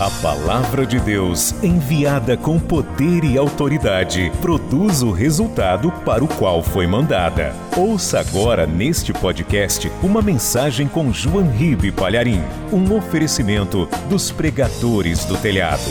[0.00, 6.62] A palavra de Deus, enviada com poder e autoridade, produz o resultado para o qual
[6.62, 7.52] foi mandada.
[7.76, 12.40] Ouça agora neste podcast uma mensagem com João Ribe Palharim,
[12.72, 15.90] um oferecimento dos pregadores do telhado.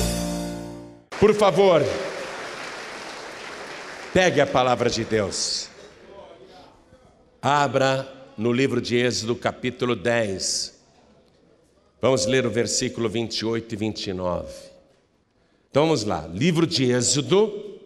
[1.19, 1.83] Por favor,
[4.13, 5.67] pegue a palavra de Deus.
[7.41, 10.76] Abra no livro de Êxodo, capítulo 10.
[11.99, 14.53] Vamos ler o versículo 28 e 29.
[15.69, 17.79] Então vamos lá, livro de Êxodo,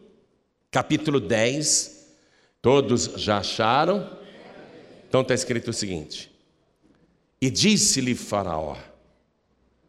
[0.69, 2.09] capítulo 10.
[2.61, 4.17] Todos já acharam?
[5.07, 6.29] Então está escrito o seguinte:
[7.39, 8.75] E disse-lhe Faraó: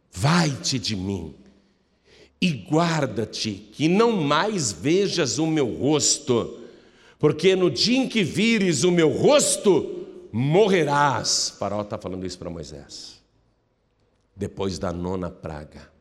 [0.09, 1.35] Vai-te de mim
[2.39, 6.61] e guarda-te, que não mais vejas o meu rosto,
[7.19, 11.55] porque no dia em que vires o meu rosto, morrerás.
[11.59, 13.12] Faraó está falando isso para Moisés
[14.35, 15.91] depois da nona praga.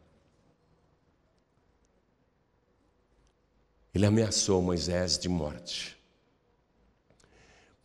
[3.94, 5.98] Ele ameaçou Moisés de morte.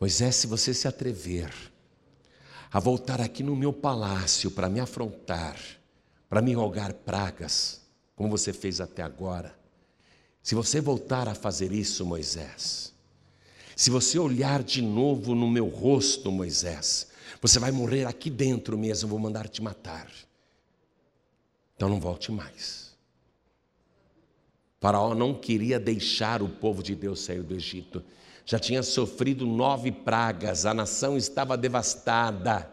[0.00, 1.52] Moisés, se você se atrever
[2.70, 5.58] a voltar aqui no meu palácio para me afrontar,
[6.28, 7.80] para me rogar pragas,
[8.14, 9.58] como você fez até agora,
[10.42, 12.92] se você voltar a fazer isso, Moisés,
[13.76, 17.08] se você olhar de novo no meu rosto, Moisés,
[17.40, 20.10] você vai morrer aqui dentro mesmo, vou mandar te matar.
[21.78, 22.92] Então não volte mais.
[24.80, 28.02] Faraó não queria deixar o povo de Deus sair do Egito.
[28.44, 32.68] Já tinha sofrido nove pragas, a nação estava devastada.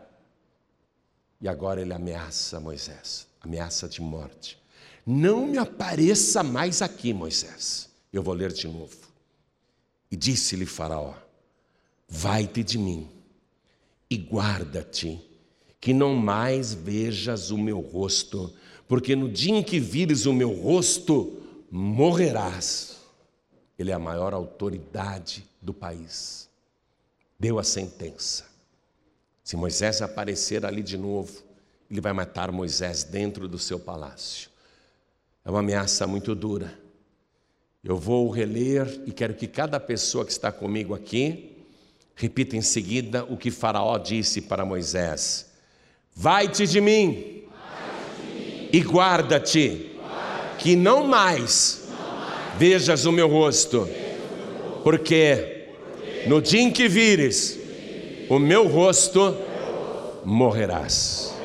[1.39, 4.57] E agora ele ameaça Moisés, ameaça de morte.
[5.05, 7.87] Não me apareça mais aqui, Moisés.
[8.11, 8.97] Eu vou ler de novo.
[10.09, 11.13] E disse-lhe Faraó:
[12.09, 13.07] Vai-te de mim
[14.09, 15.21] e guarda-te,
[15.79, 18.51] que não mais vejas o meu rosto
[18.87, 21.41] porque no dia em que vires o meu rosto,
[21.71, 22.97] morrerás.
[23.77, 26.47] Ele é a maior autoridade do país.
[27.39, 28.45] Deu a sentença.
[29.43, 31.43] Se Moisés aparecer ali de novo,
[31.89, 34.49] ele vai matar Moisés dentro do seu palácio.
[35.43, 36.79] É uma ameaça muito dura.
[37.83, 41.55] Eu vou reler e quero que cada pessoa que está comigo aqui
[42.15, 45.51] repita em seguida o que Faraó disse para Moisés:
[46.15, 47.34] Vai-te de mim
[48.71, 49.91] e guarda-te,
[50.57, 51.87] que não mais
[52.57, 53.87] vejas o meu rosto,
[54.83, 55.69] porque
[56.27, 57.59] no dia em que vires
[58.29, 59.35] o meu rosto,
[60.23, 61.35] morrerás.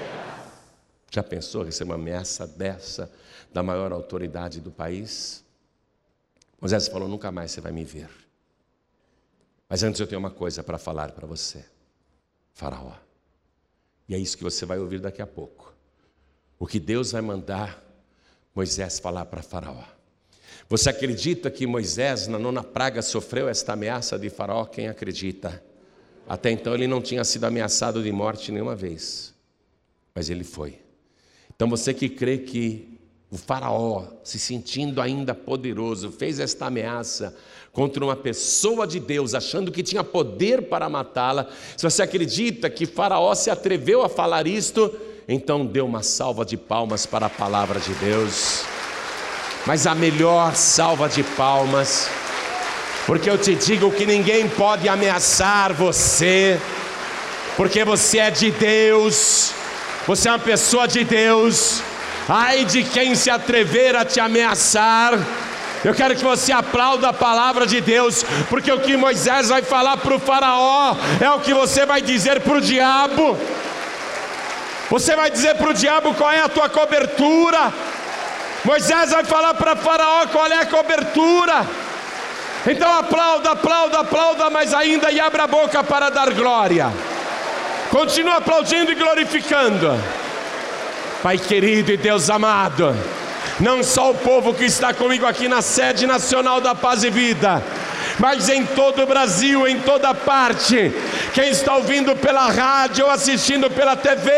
[1.11, 3.11] Já pensou receber uma ameaça dessa
[3.53, 5.45] da maior autoridade do país?
[6.61, 8.09] Moisés falou: nunca mais você vai me ver.
[9.69, 11.65] Mas antes eu tenho uma coisa para falar para você,
[12.53, 12.95] Faraó.
[14.09, 15.70] E é isso que você vai ouvir daqui a pouco
[16.61, 17.83] o que Deus vai mandar
[18.55, 19.83] Moisés falar para Faraó.
[20.69, 24.67] Você acredita que Moisés, na nona praga, sofreu esta ameaça de Faraó?
[24.67, 25.61] Quem acredita?
[26.29, 29.35] Até então ele não tinha sido ameaçado de morte nenhuma vez,
[30.15, 30.79] mas ele foi.
[31.57, 33.01] Então você que crê que
[33.31, 37.35] o Faraó, se sentindo ainda poderoso, fez esta ameaça
[37.73, 42.87] contra uma pessoa de Deus, achando que tinha poder para matá-la, se você acredita que
[42.87, 44.95] Faraó se atreveu a falar isto,
[45.33, 48.65] então dê uma salva de palmas para a palavra de Deus.
[49.65, 52.11] Mas a melhor salva de palmas,
[53.07, 56.61] porque eu te digo que ninguém pode ameaçar você,
[57.57, 59.53] porque você é de Deus,
[60.05, 61.81] você é uma pessoa de Deus.
[62.29, 65.17] Ai de quem se atrever a te ameaçar.
[65.85, 69.97] Eu quero que você aplauda a palavra de Deus, porque o que Moisés vai falar
[69.99, 73.39] para o Faraó é o que você vai dizer para o diabo.
[74.91, 77.73] Você vai dizer para o diabo qual é a tua cobertura.
[78.65, 81.65] Moisés vai falar para Faraó qual é a cobertura.
[82.67, 86.93] Então aplauda, aplauda, aplauda, mas ainda e abra a boca para dar glória.
[87.91, 89.99] Continua aplaudindo e glorificando.
[91.23, 92.97] Pai querido e Deus amado,
[93.61, 97.63] não só o povo que está comigo aqui na sede nacional da Paz e Vida,
[98.19, 100.93] mas em todo o Brasil, em toda parte.
[101.33, 104.31] Quem está ouvindo pela rádio, ou assistindo pela TV,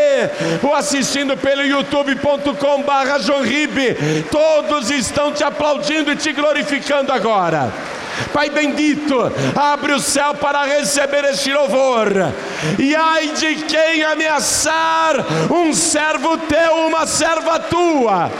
[0.61, 3.19] ou assistindo pelo youtube.com/barra
[4.29, 7.71] todos estão te aplaudindo e te glorificando agora.
[8.31, 12.09] Pai bendito, abre o céu para receber este louvor.
[12.79, 15.15] E ai de quem ameaçar
[15.51, 18.31] um servo teu, uma serva tua.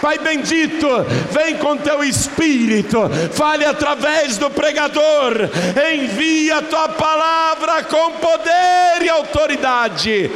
[0.00, 0.88] Pai bendito,
[1.30, 5.48] vem com teu espírito, fale através do pregador,
[5.92, 10.30] envia a tua palavra com poder e autoridade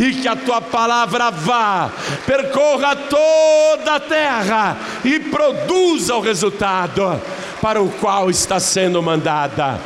[0.00, 1.90] e que a tua palavra vá,
[2.24, 7.20] percorra toda a terra e produza o resultado
[7.60, 9.80] para o qual está sendo mandada.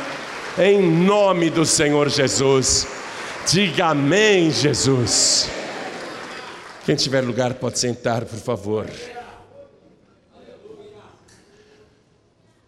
[0.57, 2.87] Em nome do Senhor Jesus.
[3.49, 5.49] Diga amém, Jesus.
[6.85, 8.87] Quem tiver lugar pode sentar, por favor.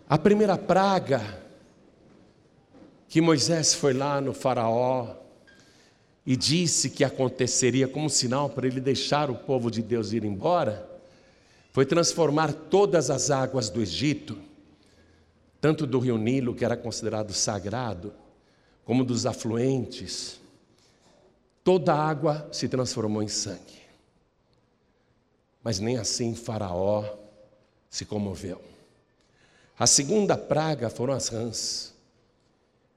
[0.09, 1.21] A primeira praga
[3.07, 5.15] que Moisés foi lá no Faraó
[6.25, 10.89] e disse que aconteceria como sinal para ele deixar o povo de Deus ir embora,
[11.71, 14.37] foi transformar todas as águas do Egito,
[15.65, 18.13] tanto do rio Nilo, que era considerado sagrado,
[18.83, 20.39] como dos afluentes,
[21.63, 23.81] toda a água se transformou em sangue.
[25.63, 27.17] Mas nem assim Faraó
[27.89, 28.61] se comoveu.
[29.75, 31.95] A segunda praga foram as rãs,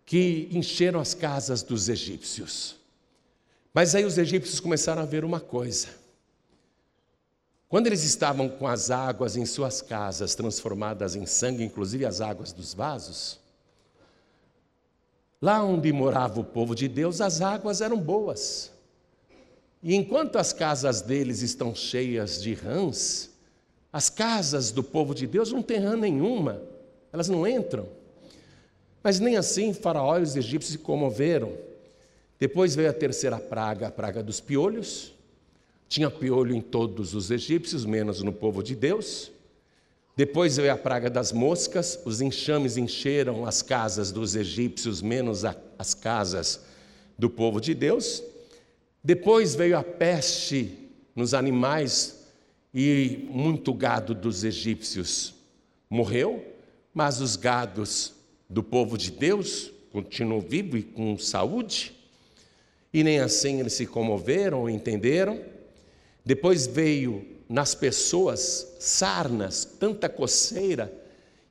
[0.05, 2.77] que encheram as casas dos egípcios.
[3.73, 5.89] Mas aí os egípcios começaram a ver uma coisa.
[7.69, 12.51] Quando eles estavam com as águas em suas casas transformadas em sangue, inclusive as águas
[12.51, 13.39] dos vasos,
[15.41, 18.73] lá onde morava o povo de Deus, as águas eram boas.
[19.83, 23.31] E enquanto as casas deles estão cheias de rãs,
[23.93, 26.63] as casas do povo de Deus não tem rã nenhuma,
[27.13, 27.87] elas não entram.
[29.03, 31.53] Mas nem assim Faraó e os egípcios se comoveram.
[32.39, 35.13] Depois veio a terceira praga, a praga dos piolhos.
[35.89, 39.31] Tinha piolho em todos os egípcios, menos no povo de Deus.
[40.17, 45.57] Depois veio a praga das moscas, os enxames encheram as casas dos egípcios, menos a,
[45.79, 46.61] as casas
[47.17, 48.23] do povo de Deus.
[49.03, 52.19] Depois veio a peste nos animais,
[52.75, 55.35] e muito gado dos egípcios
[55.89, 56.45] morreu,
[56.93, 58.13] mas os gados
[58.49, 61.95] do povo de Deus continuam vivos e com saúde,
[62.93, 65.41] e nem assim eles se comoveram ou entenderam.
[66.29, 70.93] Depois veio nas pessoas sarnas, tanta coceira,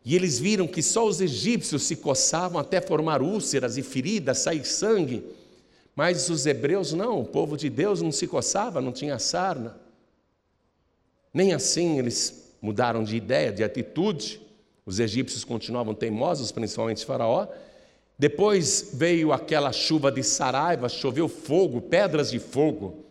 [0.06, 4.64] e eles viram que só os egípcios se coçavam até formar úlceras e feridas, sair
[4.64, 5.26] sangue,
[5.96, 9.76] mas os hebreus não, o povo de Deus não se coçava, não tinha sarna.
[11.34, 14.40] Nem assim eles mudaram de ideia, de atitude.
[14.86, 17.48] Os egípcios continuavam teimosos, principalmente Faraó.
[18.16, 23.07] Depois veio aquela chuva de Saraiva, choveu fogo, pedras de fogo.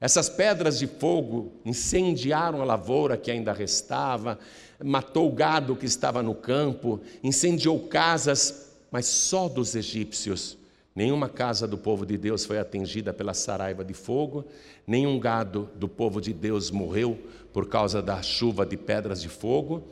[0.00, 4.38] Essas pedras de fogo incendiaram a lavoura que ainda restava,
[4.82, 10.56] matou o gado que estava no campo, incendiou casas, mas só dos egípcios.
[10.94, 14.46] Nenhuma casa do povo de Deus foi atingida pela saraiva de fogo,
[14.86, 17.18] nenhum gado do povo de Deus morreu
[17.52, 19.82] por causa da chuva de pedras de fogo,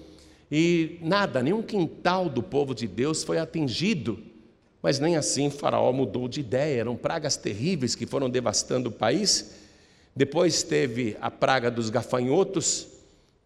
[0.51, 4.19] e nada, nenhum quintal do povo de Deus foi atingido.
[4.83, 9.58] Mas nem assim Faraó mudou de ideia, eram pragas terríveis que foram devastando o país.
[10.19, 12.89] Depois teve a praga dos gafanhotos,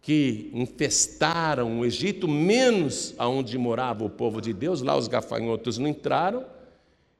[0.01, 5.87] que infestaram o Egito, menos aonde morava o povo de Deus, lá os gafanhotos não
[5.87, 6.43] entraram.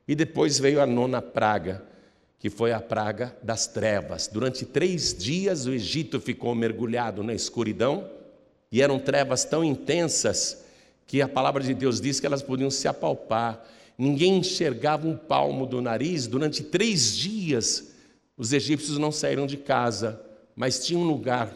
[0.08, 1.84] E depois veio a nona praga,
[2.40, 4.28] que foi a praga das trevas.
[4.28, 8.10] Durante três dias o Egito ficou mergulhado na escuridão,
[8.72, 10.66] e eram trevas tão intensas
[11.06, 13.64] que a palavra de Deus diz que elas podiam se apalpar.
[14.00, 16.26] Ninguém enxergava um palmo do nariz.
[16.26, 17.93] Durante três dias
[18.44, 20.22] os egípcios não saíram de casa,
[20.54, 21.50] mas tinha um lugar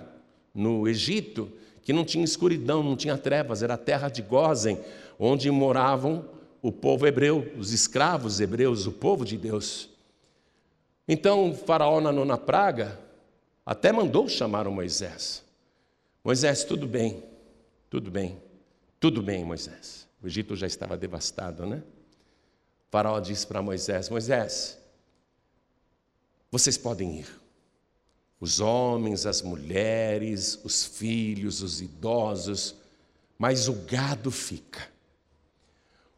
[0.56, 1.52] no Egito
[1.84, 4.80] que não tinha escuridão, não tinha trevas, era a terra de Gozen,
[5.20, 6.24] onde moravam
[6.62, 9.90] o povo hebreu, os escravos hebreus, o povo de Deus.
[11.06, 12.98] Então, o Faraó, na nona praga,
[13.66, 15.44] até mandou chamar o Moisés.
[16.24, 17.22] Moisés, tudo bem,
[17.90, 18.42] tudo bem,
[18.98, 20.08] tudo bem, Moisés.
[20.24, 21.84] O Egito já estava devastado, né?
[22.88, 24.80] O faraó disse para Moisés: Moisés,
[26.52, 27.28] vocês podem ir.
[28.40, 32.76] Os homens, as mulheres, os filhos, os idosos,
[33.38, 34.88] mas o gado fica.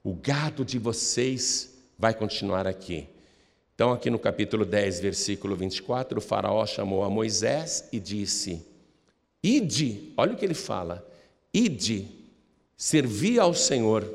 [0.04, 3.08] O gado de vocês vai continuar aqui.
[3.76, 8.66] Então, aqui no capítulo 10, versículo 24, o Faraó chamou a Moisés e disse:
[9.42, 11.06] Ide, olha o que ele fala:
[11.54, 12.08] Ide,
[12.76, 14.06] servi ao Senhor,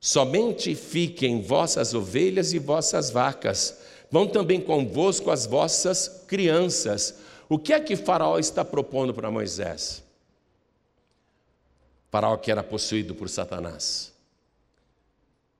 [0.00, 3.78] somente fiquem vossas ovelhas e vossas vacas,
[4.10, 7.14] vão também convosco as vossas crianças.
[7.48, 10.02] O que é que Faraó está propondo para Moisés?
[12.10, 14.12] Faraó que era possuído por Satanás.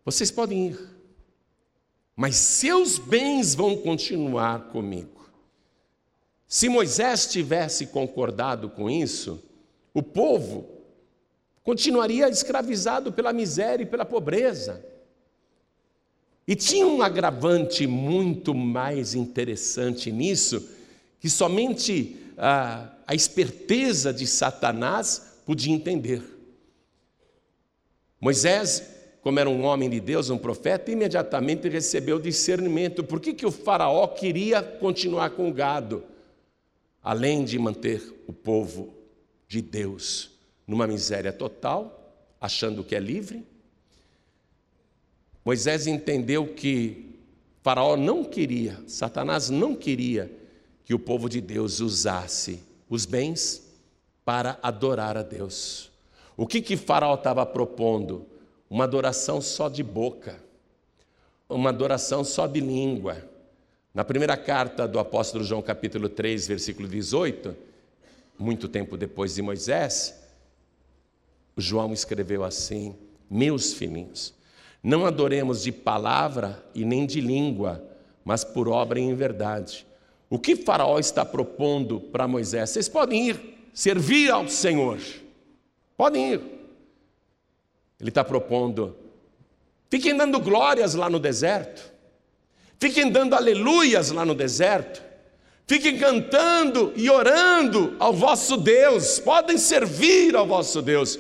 [0.05, 0.89] Vocês podem ir,
[2.17, 5.29] mas seus bens vão continuar comigo.
[6.47, 9.43] Se Moisés tivesse concordado com isso,
[9.93, 10.67] o povo
[11.63, 14.83] continuaria escravizado pela miséria e pela pobreza.
[16.49, 20.67] E tinha um agravante muito mais interessante nisso,
[21.21, 26.23] que somente a, a esperteza de Satanás podia entender.
[28.19, 28.83] Moisés,
[29.21, 33.05] como era um homem de Deus, um profeta, imediatamente recebeu discernimento.
[33.05, 36.03] Por que, que o faraó queria continuar com o gado?
[37.03, 38.95] Além de manter o povo
[39.47, 40.31] de Deus
[40.67, 43.45] numa miséria total, achando que é livre.
[45.49, 47.17] Moisés entendeu que
[47.63, 50.31] Faraó não queria, Satanás não queria
[50.85, 53.67] que o povo de Deus usasse os bens
[54.27, 55.91] para adorar a Deus.
[56.37, 58.27] O que que Faraó estava propondo?
[58.69, 60.39] Uma adoração só de boca,
[61.49, 63.17] uma adoração só de língua.
[63.95, 67.57] Na primeira carta do apóstolo João, capítulo 3, versículo 18,
[68.39, 70.15] muito tempo depois de Moisés,
[71.57, 72.95] João escreveu assim:
[73.31, 74.37] Meus filhinhos,
[74.89, 77.85] não adoremos de palavra e nem de língua,
[78.25, 79.87] mas por obra e em verdade.
[80.31, 82.71] O que Faraó está propondo para Moisés?
[82.71, 84.99] Vocês podem ir servir ao Senhor,
[85.95, 86.41] podem ir.
[88.01, 88.97] Ele está propondo,
[89.91, 91.93] fiquem dando glórias lá no deserto,
[92.81, 95.07] fiquem dando aleluias lá no deserto,
[95.69, 101.19] Fiquem cantando e orando ao vosso Deus, podem servir ao vosso Deus.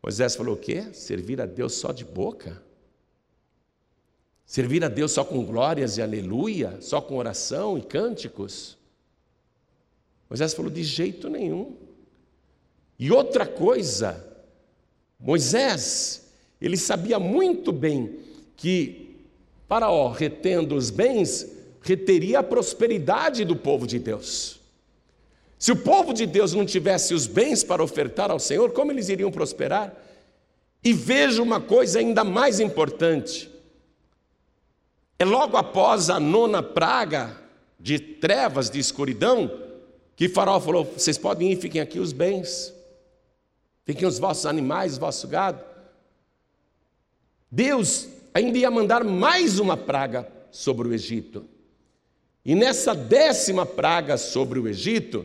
[0.00, 0.84] Moisés falou: o quê?
[0.92, 2.62] Servir a Deus só de boca?
[4.52, 6.76] Servir a Deus só com glórias e aleluia?
[6.82, 8.76] Só com oração e cânticos?
[10.28, 11.74] Moisés falou: de jeito nenhum.
[12.98, 14.22] E outra coisa,
[15.18, 16.28] Moisés,
[16.60, 18.18] ele sabia muito bem
[18.54, 19.16] que
[19.66, 24.60] Faraó, retendo os bens, reteria a prosperidade do povo de Deus.
[25.58, 29.08] Se o povo de Deus não tivesse os bens para ofertar ao Senhor, como eles
[29.08, 29.96] iriam prosperar?
[30.84, 33.50] E veja uma coisa ainda mais importante:
[35.22, 37.36] é logo após a nona praga
[37.78, 39.50] de trevas, de escuridão,
[40.16, 42.74] que Faraó falou: vocês podem ir, fiquem aqui os bens,
[43.84, 45.64] fiquem os vossos animais, o vosso gado.
[47.48, 51.44] Deus ainda ia mandar mais uma praga sobre o Egito.
[52.44, 55.24] E nessa décima praga sobre o Egito,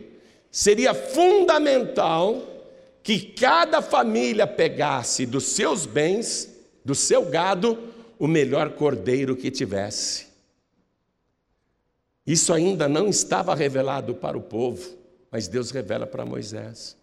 [0.51, 2.43] seria fundamental
[3.01, 10.27] que cada família pegasse dos seus bens, do seu gado, o melhor cordeiro que tivesse.
[12.25, 14.97] Isso ainda não estava revelado para o povo,
[15.31, 16.97] mas Deus revela para Moisés.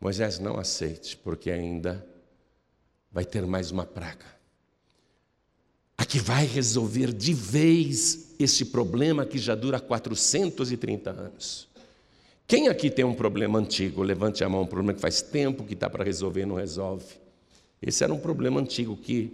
[0.00, 2.06] Moisés não aceite, porque ainda
[3.12, 4.40] vai ter mais uma praga
[6.00, 11.68] a que vai resolver de vez este problema que já dura 430 anos.
[12.46, 14.02] Quem aqui tem um problema antigo?
[14.02, 17.04] Levante a mão, um problema que faz tempo que está para resolver e não resolve.
[17.82, 19.30] Esse era um problema antigo que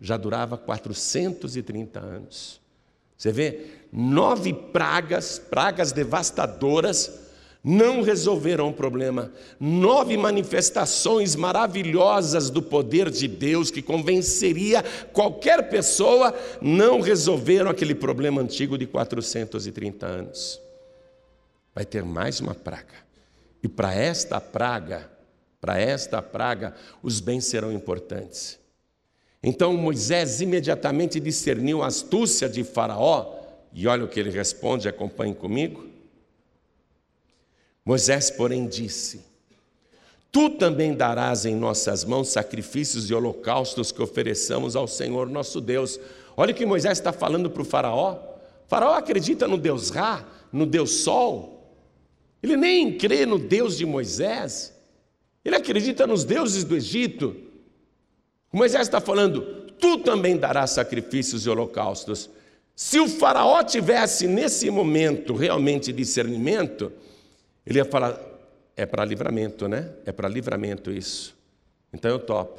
[0.00, 2.60] já durava 430 anos.
[3.16, 7.26] Você vê, nove pragas, pragas devastadoras,
[7.64, 9.32] não resolverão o problema.
[9.58, 18.40] Nove manifestações maravilhosas do poder de Deus que convenceria qualquer pessoa não resolveram aquele problema
[18.40, 20.60] antigo de 430 anos.
[21.74, 22.94] Vai ter mais uma praga.
[23.62, 25.10] E para esta praga,
[25.60, 26.72] para esta praga,
[27.02, 28.60] os bens serão importantes.
[29.42, 33.34] Então Moisés imediatamente discerniu a astúcia de Faraó,
[33.72, 35.86] e olha o que ele responde, acompanhe comigo.
[37.84, 39.20] Moisés, porém, disse:
[40.32, 46.00] Tu também darás em nossas mãos sacrifícios e holocaustos que ofereçamos ao Senhor nosso Deus.
[46.36, 48.18] Olha o que Moisés está falando para o Faraó.
[48.66, 51.56] Faraó acredita no Deus Ra, no Deus Sol.
[52.42, 54.74] Ele nem crê no Deus de Moisés.
[55.44, 57.36] Ele acredita nos deuses do Egito.
[58.56, 59.42] Moisés está falando:
[59.78, 62.30] Tu também darás sacrifícios e holocaustos.
[62.74, 66.90] Se o Faraó tivesse nesse momento realmente discernimento,
[67.66, 68.18] ele ia falar:
[68.74, 69.90] é para livramento, né?
[70.06, 71.36] É para livramento isso.
[71.92, 72.58] Então eu topo.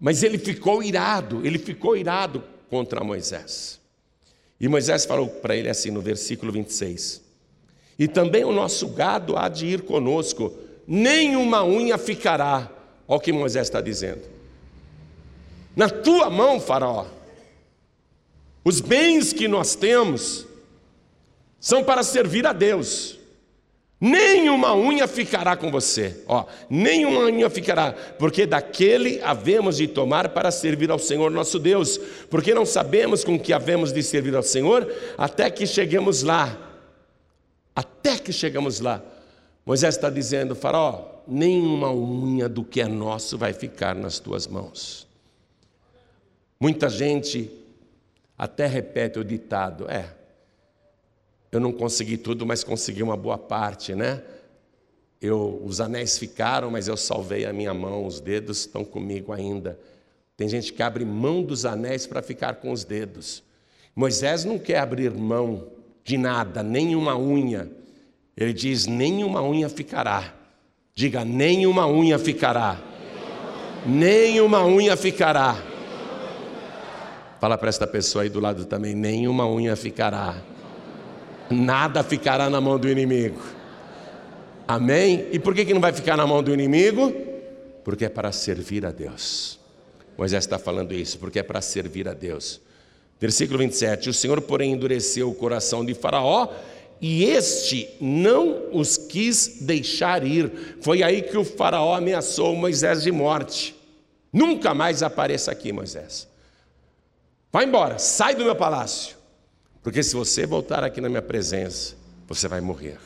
[0.00, 3.78] Mas ele ficou irado, ele ficou irado contra Moisés.
[4.58, 7.20] E Moisés falou para ele assim no versículo 26:
[7.98, 12.72] E também o nosso gado há de ir conosco, nem uma unha ficará.
[13.08, 14.22] Olha o que Moisés está dizendo.
[15.74, 17.06] Na tua mão, Faraó,
[18.64, 20.46] os bens que nós temos,
[21.60, 23.18] são para servir a Deus.
[24.00, 30.50] Nenhuma unha ficará com você, ó, nenhuma unha ficará, porque daquele havemos de tomar para
[30.50, 31.98] servir ao Senhor nosso Deus,
[32.28, 34.86] porque não sabemos com que havemos de servir ao Senhor
[35.16, 36.56] até que cheguemos lá.
[37.74, 39.02] Até que chegamos lá.
[39.64, 45.06] Moisés está dizendo, Faraó, nenhuma unha do que é nosso vai ficar nas tuas mãos.
[46.58, 47.50] Muita gente
[48.36, 50.14] até repete o ditado: é,
[51.50, 54.22] eu não consegui tudo, mas consegui uma boa parte, né?
[55.20, 59.78] Eu, os anéis ficaram, mas eu salvei a minha mão, os dedos estão comigo ainda.
[60.36, 63.42] Tem gente que abre mão dos anéis para ficar com os dedos.
[63.94, 65.68] Moisés não quer abrir mão
[66.04, 67.70] de nada, nenhuma unha.
[68.36, 70.34] Ele diz: nenhuma unha ficará.
[70.98, 72.80] Diga: nenhuma unha ficará.
[73.84, 75.54] Nenhuma unha ficará.
[77.38, 80.36] Fala para esta pessoa aí do lado também: nenhuma unha ficará.
[81.50, 83.42] Nada ficará na mão do inimigo.
[84.66, 85.28] Amém?
[85.32, 87.12] E por que, que não vai ficar na mão do inimigo?
[87.84, 89.60] Porque é para servir a Deus.
[90.16, 92.58] Moisés está falando isso, porque é para servir a Deus.
[93.20, 96.48] Versículo 27: O Senhor, porém, endureceu o coração de Faraó
[97.00, 100.78] e este não os quis deixar ir.
[100.80, 103.76] Foi aí que o Faraó ameaçou Moisés de morte.
[104.32, 106.28] Nunca mais apareça aqui, Moisés.
[107.52, 109.16] Vai embora, sai do meu palácio.
[109.82, 111.94] Porque se você voltar aqui na minha presença,
[112.26, 112.98] você vai morrer.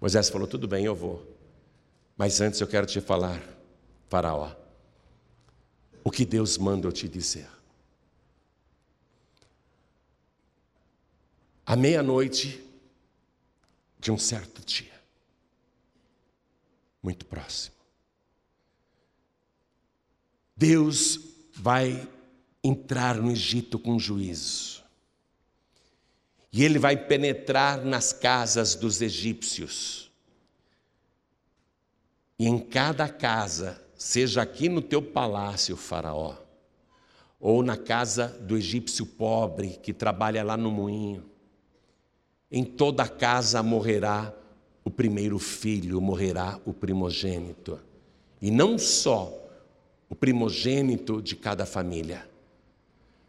[0.00, 1.26] Moisés falou: Tudo bem, eu vou.
[2.16, 3.40] Mas antes eu quero te falar,
[4.08, 4.52] Faraó,
[6.04, 7.48] o que Deus manda eu te dizer.
[11.64, 12.62] À meia-noite
[13.98, 14.92] de um certo dia,
[17.02, 17.76] muito próximo.
[20.56, 21.18] Deus
[21.54, 22.08] vai
[22.62, 24.82] entrar no Egito com juízo.
[26.52, 30.10] E ele vai penetrar nas casas dos egípcios.
[32.38, 36.36] E em cada casa, seja aqui no teu palácio, Faraó,
[37.40, 41.31] ou na casa do egípcio pobre que trabalha lá no moinho,
[42.52, 44.30] em toda casa morrerá
[44.84, 47.80] o primeiro filho, morrerá o primogênito.
[48.42, 49.32] E não só
[50.10, 52.28] o primogênito de cada família,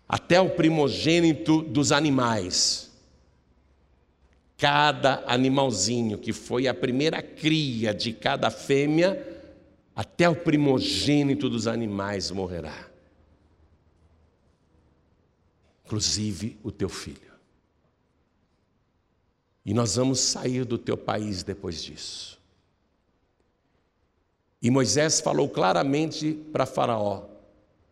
[0.10, 2.92] até o primogênito dos animais.
[4.58, 9.42] Cada animalzinho que foi a primeira cria de cada fêmea,
[9.96, 12.90] até o primogênito dos animais morrerá.
[15.86, 17.33] Inclusive o teu filho.
[19.66, 22.40] E nós vamos sair do teu país depois disso.
[24.62, 27.26] E Moisés falou claramente para Faraó: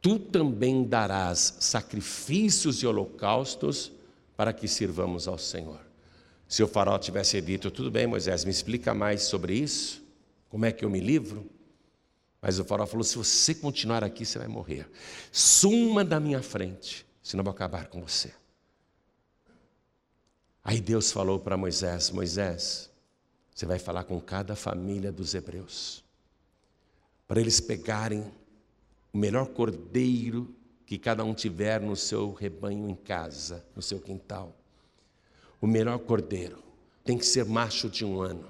[0.01, 3.91] Tu também darás sacrifícios e holocaustos
[4.35, 5.79] para que sirvamos ao Senhor.
[6.47, 10.03] Se o Faraó tivesse dito: Tudo bem, Moisés, me explica mais sobre isso,
[10.49, 11.49] como é que eu me livro?
[12.41, 14.89] Mas o Faraó falou: Se você continuar aqui, você vai morrer.
[15.31, 18.33] Suma da minha frente, senão eu vou acabar com você.
[20.63, 22.89] Aí Deus falou para Moisés: Moisés,
[23.53, 26.03] você vai falar com cada família dos hebreus,
[27.27, 28.31] para eles pegarem
[29.13, 34.55] o melhor cordeiro que cada um tiver no seu rebanho em casa, no seu quintal.
[35.59, 36.61] O melhor cordeiro
[37.03, 38.49] tem que ser macho de um ano.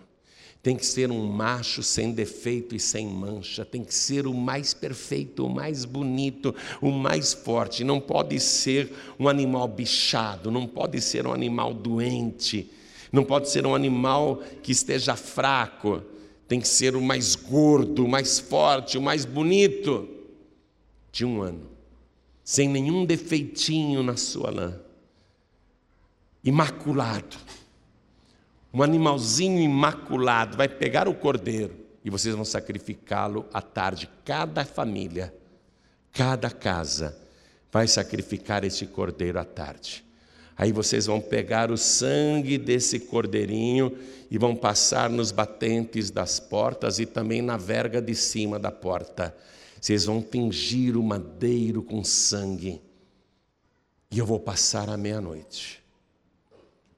[0.64, 4.76] Tem que ser um macho sem defeito e sem mancha, tem que ser o mais
[4.76, 7.84] perfeito, o mais bonito, o mais forte.
[7.84, 12.72] Não pode ser um animal bichado, não pode ser um animal doente,
[13.12, 16.04] não pode ser um animal que esteja fraco.
[16.48, 20.08] Tem que ser o mais gordo, o mais forte, o mais bonito
[21.12, 21.72] de um ano,
[22.44, 24.80] sem nenhum defeitinho na sua lã,
[26.44, 27.38] imaculado
[28.74, 34.10] um animalzinho imaculado, vai pegar o cordeiro e vocês vão sacrificá-lo à tarde.
[34.26, 35.34] Cada família,
[36.12, 37.18] cada casa
[37.72, 40.04] vai sacrificar esse cordeiro à tarde.
[40.58, 43.98] Aí vocês vão pegar o sangue desse cordeirinho
[44.30, 49.36] e vão passar nos batentes das portas e também na verga de cima da porta.
[49.80, 52.82] Vocês vão tingir o madeiro com sangue.
[54.12, 55.81] E eu vou passar à meia-noite.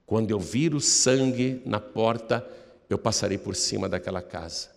[0.06, 2.46] Quando eu vir o sangue na porta,
[2.90, 4.70] eu passarei por cima daquela casa.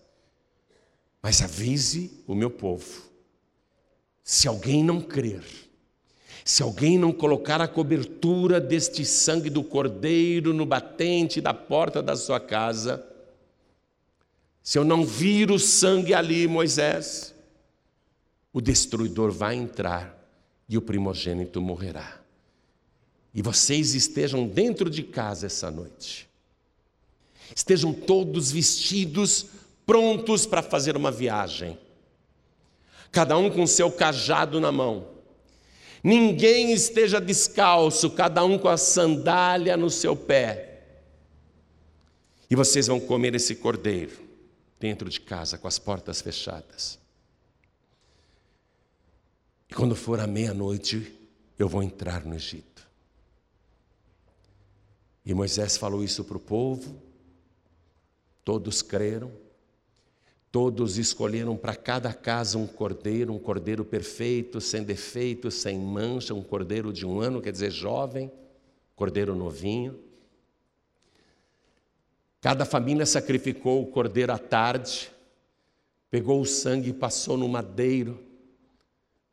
[1.21, 3.03] Mas avise o meu povo:
[4.23, 5.43] se alguém não crer,
[6.45, 12.15] se alguém não colocar a cobertura deste sangue do cordeiro no batente da porta da
[12.15, 13.05] sua casa,
[14.63, 17.33] se eu não vir o sangue ali, Moisés,
[18.53, 20.17] o destruidor vai entrar
[20.67, 22.26] e o primogênito morrerá
[23.33, 26.27] e vocês estejam dentro de casa essa noite.
[27.55, 29.47] Estejam todos vestidos,
[29.85, 31.77] prontos para fazer uma viagem.
[33.11, 35.07] Cada um com seu cajado na mão.
[36.03, 40.83] Ninguém esteja descalço, cada um com a sandália no seu pé.
[42.49, 44.17] E vocês vão comer esse cordeiro
[44.79, 46.99] dentro de casa, com as portas fechadas.
[49.69, 51.13] E quando for a meia-noite,
[51.57, 52.76] eu vou entrar no Egito.
[55.27, 56.95] E Moisés falou isso para o povo,
[58.45, 59.29] todos creram,
[60.49, 66.41] todos escolheram para cada casa um cordeiro, um cordeiro perfeito, sem defeito, sem mancha, um
[66.41, 68.31] cordeiro de um ano, quer dizer, jovem,
[68.95, 69.99] cordeiro novinho.
[72.39, 75.11] Cada família sacrificou o cordeiro à tarde,
[76.09, 78.17] pegou o sangue e passou no madeiro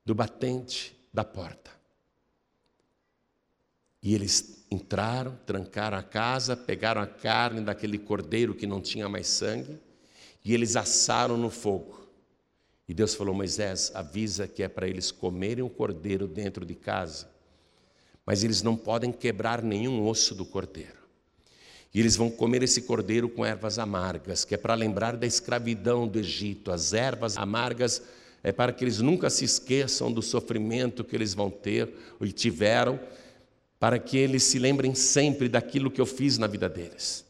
[0.04, 1.70] do batente da porta.
[4.02, 9.26] E eles entraram, trancaram a casa, pegaram a carne daquele cordeiro que não tinha mais
[9.26, 9.78] sangue
[10.44, 12.06] e eles assaram no fogo.
[12.88, 17.28] E Deus falou: Moisés, avisa que é para eles comerem o cordeiro dentro de casa,
[18.26, 21.04] mas eles não podem quebrar nenhum osso do cordeiro.
[21.94, 26.08] E eles vão comer esse cordeiro com ervas amargas, que é para lembrar da escravidão
[26.08, 26.72] do Egito.
[26.72, 28.02] As ervas amargas
[28.42, 31.88] é para que eles nunca se esqueçam do sofrimento que eles vão ter
[32.20, 32.98] e tiveram,
[33.78, 37.24] para que eles se lembrem sempre daquilo que eu fiz na vida deles.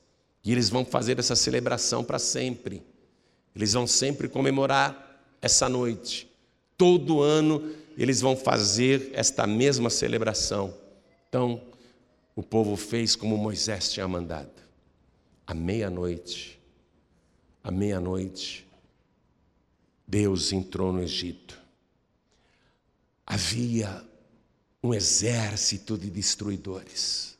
[0.44, 2.82] E eles vão fazer essa celebração para sempre.
[3.56, 6.30] Eles vão sempre comemorar essa noite.
[6.76, 10.74] Todo ano eles vão fazer esta mesma celebração.
[11.28, 11.60] Então,
[12.36, 14.50] o povo fez como Moisés tinha mandado.
[15.46, 16.60] À meia-noite,
[17.62, 18.66] à meia-noite,
[20.06, 21.60] Deus entrou no Egito.
[23.26, 24.04] Havia
[24.84, 27.38] um exército de destruidores.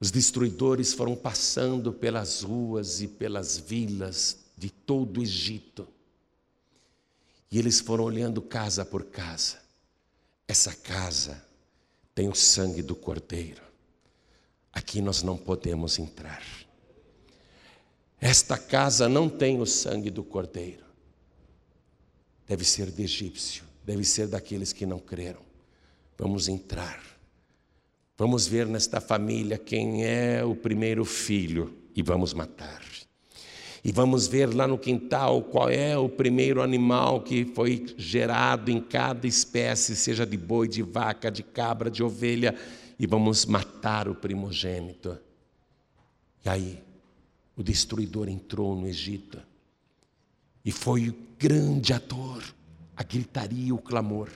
[0.00, 5.86] Os destruidores foram passando pelas ruas e pelas vilas de todo o Egito.
[7.50, 9.58] E eles foram olhando casa por casa.
[10.48, 11.44] Essa casa
[12.14, 13.62] tem o sangue do cordeiro.
[14.72, 16.42] Aqui nós não podemos entrar.
[18.18, 20.86] Esta casa não tem o sangue do cordeiro.
[22.46, 25.49] Deve ser de egípcio, deve ser daqueles que não creram.
[26.20, 27.02] Vamos entrar.
[28.18, 32.82] Vamos ver nesta família quem é o primeiro filho e vamos matar.
[33.82, 38.82] E vamos ver lá no quintal qual é o primeiro animal que foi gerado em
[38.82, 42.54] cada espécie, seja de boi, de vaca, de cabra, de ovelha,
[42.98, 45.18] e vamos matar o primogênito.
[46.44, 46.82] E aí,
[47.56, 49.38] o destruidor entrou no Egito
[50.62, 52.44] e foi o grande ator,
[52.94, 54.28] a gritaria, o clamor,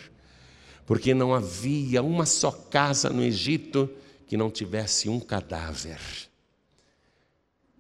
[0.87, 3.89] porque não havia uma só casa no Egito
[4.27, 6.01] que não tivesse um cadáver.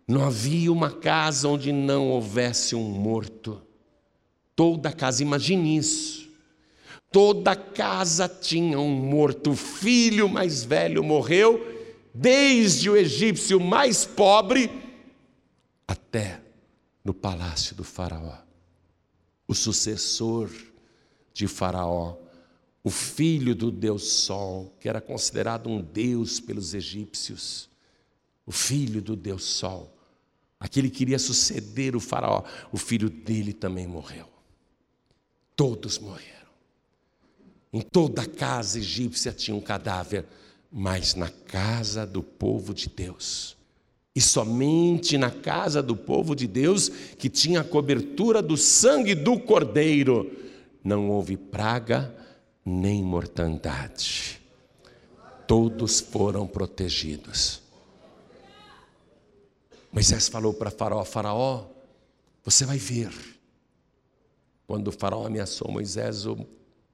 [0.06, 3.60] Não havia uma casa onde não houvesse um morto.
[4.54, 6.28] Toda casa, imagine isso.
[7.10, 9.52] Toda casa tinha um morto.
[9.52, 11.60] O filho mais velho morreu,
[12.12, 14.70] desde o egípcio mais pobre
[15.88, 16.40] até
[17.04, 18.38] no palácio do Faraó.
[19.46, 20.50] O sucessor
[21.32, 22.16] de Faraó,
[22.84, 27.68] o filho do Deus Sol, que era considerado um Deus pelos egípcios,
[28.46, 29.94] o filho do Deus Sol
[30.64, 32.42] Aquele que iria suceder o Faraó,
[32.72, 34.26] o filho dele também morreu.
[35.54, 36.24] Todos morreram.
[37.70, 40.24] Em toda a casa egípcia tinha um cadáver,
[40.72, 43.58] mas na casa do povo de Deus.
[44.16, 49.38] E somente na casa do povo de Deus, que tinha a cobertura do sangue do
[49.38, 50.32] cordeiro,
[50.82, 52.23] não houve praga
[52.64, 54.40] nem mortandade.
[55.46, 57.60] Todos foram protegidos.
[59.92, 61.66] Moisés falou para Faraó: Faraó,
[62.42, 63.12] você vai ver.
[64.66, 66.24] Quando o Faraó ameaçou Moisés,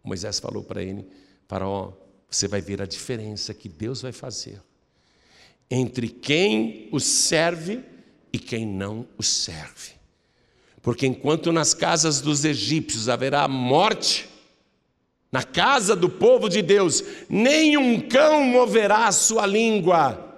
[0.02, 1.09] Moisés falou para ele:
[1.46, 1.92] Faraó,
[2.28, 4.61] você vai ver a diferença que Deus vai fazer
[5.70, 7.85] entre quem o serve
[8.33, 9.92] e quem não o serve.
[10.83, 14.28] Porque enquanto nas casas dos egípcios haverá morte,
[15.33, 20.29] na casa do povo de Deus, nenhum cão moverá a sua língua.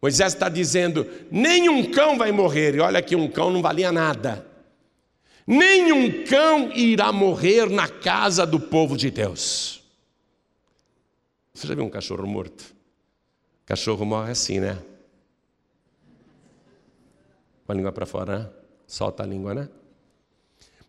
[0.00, 4.46] Moisés está dizendo: nenhum cão vai morrer, e olha que um cão não valia nada.
[5.46, 9.82] Nenhum cão irá morrer na casa do povo de Deus.
[11.54, 12.74] Você já viu um cachorro morto?
[13.66, 14.78] Cachorro morre assim, né?
[17.64, 18.50] Com a língua para fora, né?
[18.86, 19.68] Solta a língua, né?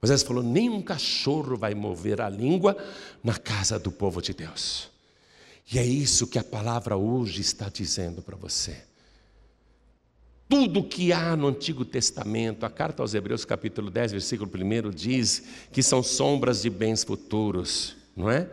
[0.03, 2.77] Moisés falou: nenhum cachorro vai mover a língua
[3.23, 4.91] na casa do povo de Deus.
[5.71, 8.83] E é isso que a palavra hoje está dizendo para você
[10.53, 15.43] tudo que há no Antigo Testamento, a carta aos Hebreus, capítulo 10, versículo 1, diz
[15.71, 18.47] que são sombras de bens futuros, não é?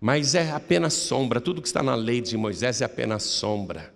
[0.00, 3.92] Mas é apenas sombra, tudo que está na lei de Moisés é apenas sombra.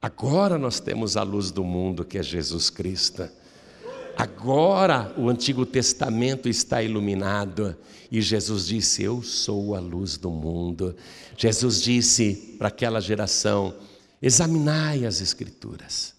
[0.00, 3.28] Agora nós temos a luz do mundo, que é Jesus Cristo.
[4.20, 7.74] Agora o Antigo Testamento está iluminado
[8.12, 10.94] e Jesus disse: Eu sou a luz do mundo.
[11.38, 13.74] Jesus disse para aquela geração:
[14.20, 16.12] Examinai as Escrituras,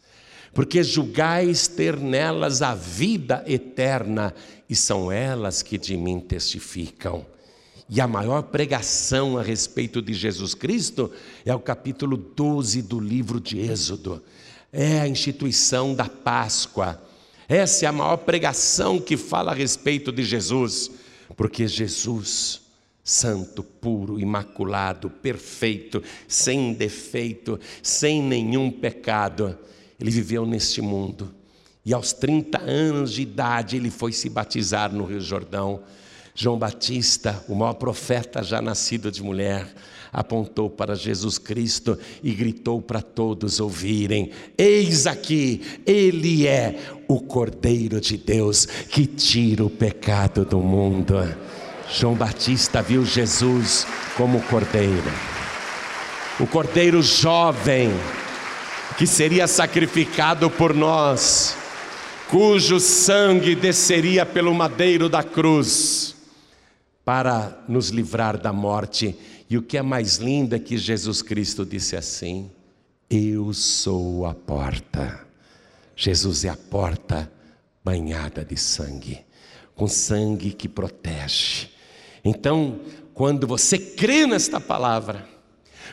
[0.51, 4.33] porque julgais ter nelas a vida eterna,
[4.67, 7.23] e são elas que de mim testificam.
[7.87, 11.11] E a maior pregação a respeito de Jesus Cristo
[11.45, 14.23] é o capítulo 12 do livro de Êxodo.
[14.73, 17.10] É a instituição da Páscoa.
[17.51, 20.89] Essa é a maior pregação que fala a respeito de Jesus,
[21.35, 22.61] porque Jesus,
[23.03, 29.57] santo, puro, imaculado, perfeito, sem defeito, sem nenhum pecado,
[29.99, 31.35] ele viveu neste mundo.
[31.85, 35.83] E aos 30 anos de idade ele foi se batizar no Rio Jordão.
[36.33, 39.67] João Batista, o maior profeta já nascido de mulher,
[40.11, 48.01] apontou para Jesus Cristo e gritou para todos ouvirem: Eis aqui, Ele é o Cordeiro
[48.01, 51.15] de Deus que tira o pecado do mundo.
[51.89, 55.11] João Batista viu Jesus como Cordeiro,
[56.39, 57.91] o Cordeiro jovem
[58.97, 61.55] que seria sacrificado por nós,
[62.29, 66.15] cujo sangue desceria pelo madeiro da cruz
[67.03, 69.17] para nos livrar da morte.
[69.51, 72.49] E o que é mais lindo é que Jesus Cristo disse assim:
[73.09, 75.27] Eu sou a porta.
[75.93, 77.29] Jesus é a porta
[77.83, 79.19] banhada de sangue,
[79.75, 81.67] com sangue que protege.
[82.23, 82.79] Então,
[83.13, 85.27] quando você crê nesta palavra,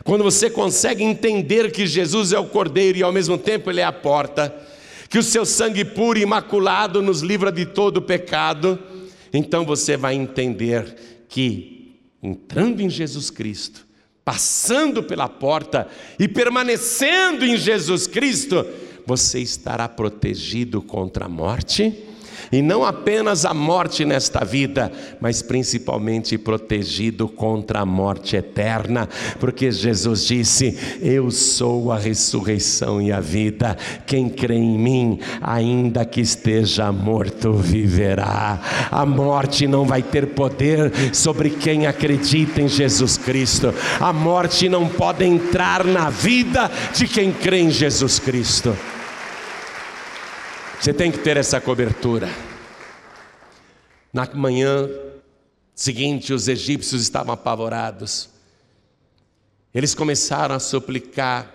[0.05, 3.85] quando você consegue entender que Jesus é o Cordeiro e ao mesmo tempo Ele é
[3.85, 4.55] a porta,
[5.09, 8.79] que o seu sangue puro e imaculado nos livra de todo pecado,
[9.33, 11.78] então você vai entender que,
[12.23, 13.87] entrando em Jesus Cristo,
[14.25, 18.67] passando pela porta e permanecendo em Jesus Cristo,
[19.07, 22.08] você estará protegido contra a morte
[22.51, 29.09] e não apenas a morte nesta vida, mas principalmente protegido contra a morte eterna,
[29.39, 33.77] porque Jesus disse: Eu sou a ressurreição e a vida.
[34.07, 38.61] Quem crê em mim, ainda que esteja morto, viverá.
[38.91, 43.75] A morte não vai ter poder sobre quem acredita em Jesus Cristo.
[44.01, 48.77] A morte não pode entrar na vida de quem crê em Jesus Cristo.
[50.81, 52.29] Você tem que ter essa cobertura.
[54.13, 54.89] Na manhã
[55.75, 58.29] seguinte, os egípcios estavam apavorados.
[59.75, 61.53] Eles começaram a suplicar: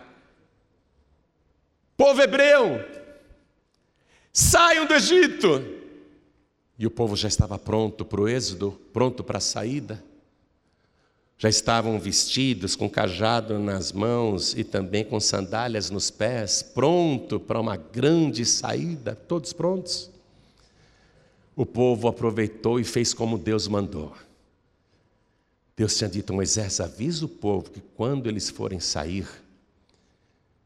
[1.96, 2.84] Povo hebreu,
[4.32, 5.64] saiam do Egito.
[6.78, 10.04] E o povo já estava pronto para o êxodo, pronto para a saída.
[11.38, 17.60] Já estavam vestidos com cajado nas mãos e também com sandálias nos pés, pronto para
[17.60, 20.10] uma grande saída, todos prontos.
[21.56, 24.16] O povo aproveitou e fez como Deus mandou.
[25.76, 29.28] Deus tinha dito Moisés: avisa o povo que quando eles forem sair,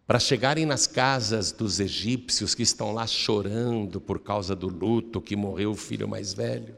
[0.05, 5.35] para chegarem nas casas dos egípcios que estão lá chorando por causa do luto que
[5.35, 6.75] morreu o filho mais velho,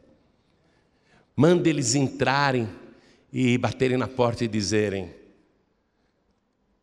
[1.35, 2.67] manda eles entrarem
[3.31, 5.13] e baterem na porta e dizerem: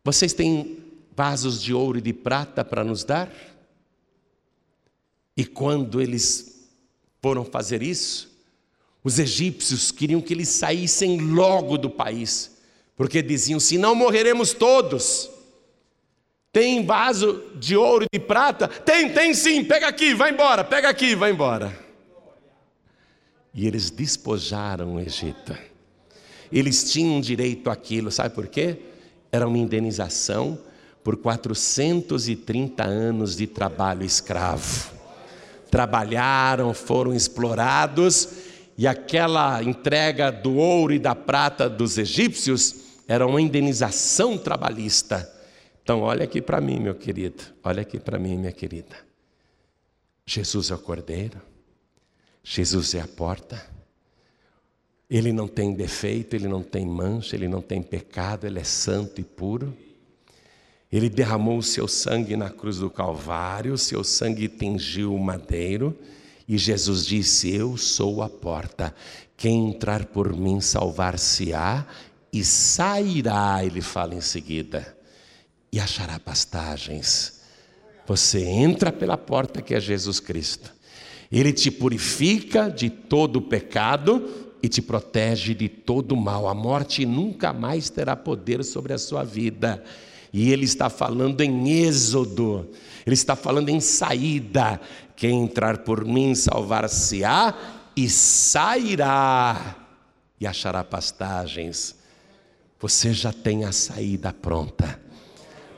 [0.03, 0.77] Vocês têm
[1.15, 3.31] vasos de ouro e de prata para nos dar?
[5.35, 6.69] E quando eles
[7.21, 8.35] foram fazer isso,
[9.03, 12.57] os egípcios queriam que eles saíssem logo do país,
[12.95, 15.29] porque diziam: senão morreremos todos.
[16.51, 18.67] Tem vaso de ouro e de prata?
[18.67, 21.77] Tem, tem sim, pega aqui, vai embora, pega aqui, vai embora.
[23.53, 25.55] E eles despojaram o Egito.
[26.51, 28.77] Eles tinham direito àquilo, sabe por quê?
[29.31, 30.57] Era uma indenização
[31.03, 34.91] por 430 anos de trabalho escravo.
[35.69, 38.29] Trabalharam, foram explorados,
[38.77, 42.75] e aquela entrega do ouro e da prata dos egípcios
[43.07, 45.33] era uma indenização trabalhista.
[45.81, 48.95] Então, olha aqui para mim, meu querido, olha aqui para mim, minha querida.
[50.25, 51.41] Jesus é o cordeiro,
[52.43, 53.76] Jesus é a porta.
[55.09, 59.21] Ele não tem defeito, ele não tem mancha, ele não tem pecado, ele é santo
[59.21, 59.75] e puro.
[60.91, 65.97] Ele derramou o seu sangue na cruz do Calvário, o seu sangue tingiu o madeiro,
[66.47, 68.93] e Jesus disse: Eu sou a porta.
[69.35, 71.85] Quem entrar por mim salvar-se-á
[72.31, 74.97] e sairá, ele fala em seguida,
[75.71, 77.41] e achará pastagens.
[78.05, 80.73] Você entra pela porta que é Jesus Cristo.
[81.29, 86.47] Ele te purifica de todo o pecado e te protege de todo mal.
[86.47, 89.83] A morte nunca mais terá poder sobre a sua vida.
[90.33, 92.69] E ele está falando em êxodo,
[93.05, 94.79] ele está falando em saída.
[95.15, 97.55] Quem entrar por mim salvar-se-á
[97.95, 99.75] e sairá
[100.39, 101.95] e achará pastagens.
[102.79, 104.99] Você já tem a saída pronta,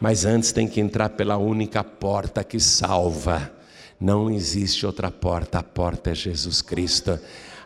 [0.02, 3.54] mas antes tem que entrar pela única porta que salva.
[4.00, 7.18] Não existe outra porta, a porta é Jesus Cristo.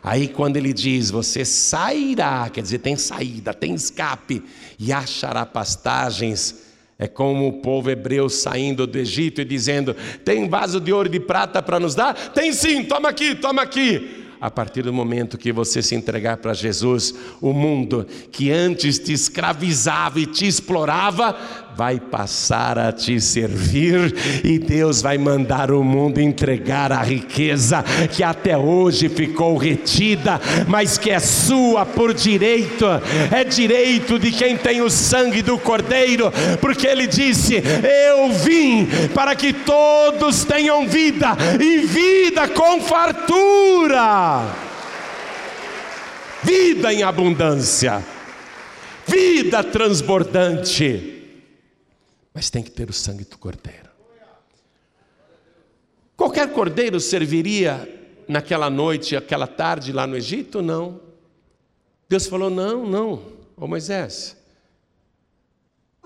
[0.04, 4.44] Aí, quando ele diz, você sairá, quer dizer, tem saída, tem escape,
[4.78, 6.62] e achará pastagens,
[6.98, 11.12] é como o povo hebreu saindo do Egito e dizendo: Tem vaso de ouro e
[11.12, 12.14] de prata para nos dar?
[12.32, 16.52] Tem sim, toma aqui, toma aqui a partir do momento que você se entregar para
[16.52, 21.34] Jesus, o mundo que antes te escravizava e te explorava,
[21.76, 28.22] vai passar a te servir e Deus vai mandar o mundo entregar a riqueza que
[28.22, 32.86] até hoje ficou retida, mas que é sua por direito,
[33.32, 39.34] é direito de quem tem o sangue do Cordeiro, porque ele disse: Eu vim para
[39.34, 44.42] que todos tenham vida e vida com fartura.
[46.42, 48.04] Vida em abundância,
[49.06, 51.13] vida transbordante.
[52.34, 53.88] Mas tem que ter o sangue do cordeiro.
[56.16, 57.88] Qualquer cordeiro serviria
[58.28, 60.60] naquela noite, aquela tarde lá no Egito?
[60.60, 61.00] Não.
[62.08, 64.36] Deus falou: não, não, ô Moisés.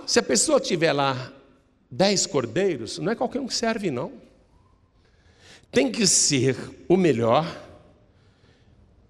[0.06, 1.32] Se a pessoa tiver lá
[1.90, 4.12] dez cordeiros, não é qualquer um que serve, não.
[5.72, 7.46] Tem que ser o melhor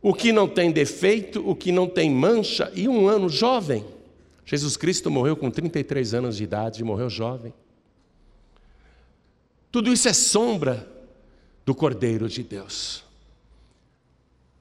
[0.00, 3.85] o que não tem defeito, o que não tem mancha e um ano jovem.
[4.48, 7.52] Jesus Cristo morreu com 33 anos de idade, morreu jovem.
[9.70, 10.90] Tudo isso é sombra
[11.66, 13.04] do Cordeiro de Deus.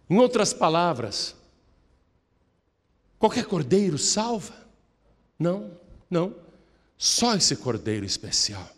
[0.10, 1.38] Em outras palavras,
[3.18, 4.54] qualquer cordeiro salva?
[5.40, 5.72] Não,
[6.10, 6.36] não.
[6.98, 8.70] Só esse cordeiro especial,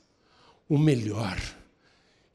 [0.69, 1.39] o melhor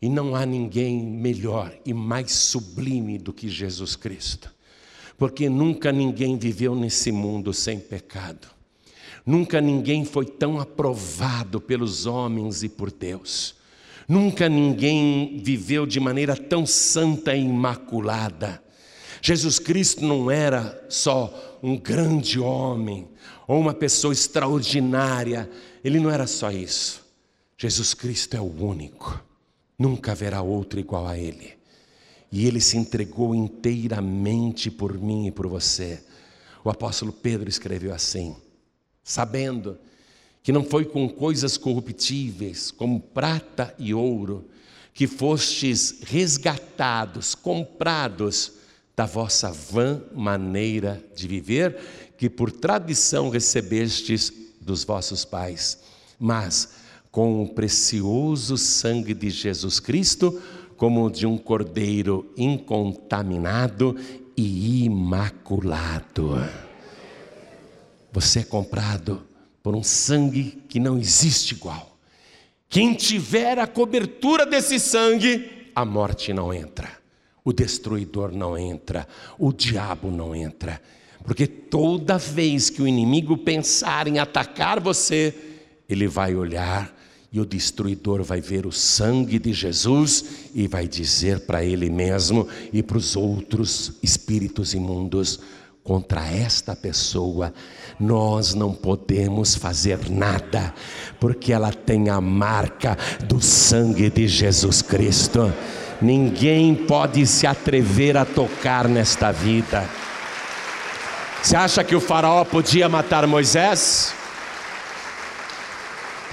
[0.02, 4.52] e não há ninguém melhor e mais sublime do que Jesus Cristo.
[5.16, 8.53] Porque nunca ninguém viveu nesse mundo sem pecado.
[9.24, 13.54] Nunca ninguém foi tão aprovado pelos homens e por Deus.
[14.06, 18.62] Nunca ninguém viveu de maneira tão santa e imaculada.
[19.22, 23.08] Jesus Cristo não era só um grande homem
[23.48, 25.50] ou uma pessoa extraordinária,
[25.82, 27.02] ele não era só isso.
[27.56, 29.22] Jesus Cristo é o único.
[29.78, 31.52] Nunca haverá outro igual a Ele.
[32.30, 36.02] E Ele se entregou inteiramente por mim e por você.
[36.62, 38.36] O apóstolo Pedro escreveu assim:
[39.04, 39.78] sabendo
[40.42, 44.46] que não foi com coisas corruptíveis, como prata e ouro,
[44.92, 48.52] que fostes resgatados, comprados
[48.96, 55.80] da vossa vã maneira de viver, que por tradição recebestes dos vossos pais,
[56.18, 56.74] mas
[57.10, 60.40] com o precioso sangue de Jesus Cristo,
[60.76, 63.96] como de um cordeiro incontaminado
[64.36, 66.36] e imaculado.
[68.14, 69.26] Você é comprado
[69.60, 71.98] por um sangue que não existe igual.
[72.68, 76.88] Quem tiver a cobertura desse sangue, a morte não entra,
[77.44, 80.80] o destruidor não entra, o diabo não entra.
[81.24, 85.34] Porque toda vez que o inimigo pensar em atacar você,
[85.88, 86.96] ele vai olhar
[87.32, 92.46] e o destruidor vai ver o sangue de Jesus e vai dizer para ele mesmo
[92.72, 95.40] e para os outros espíritos imundos:
[95.84, 97.52] contra esta pessoa
[97.98, 100.74] nós não podemos fazer nada,
[101.20, 105.52] porque ela tem a marca do sangue de Jesus Cristo.
[106.00, 109.88] Ninguém pode se atrever a tocar nesta vida.
[111.42, 114.14] Você acha que o faraó podia matar Moisés?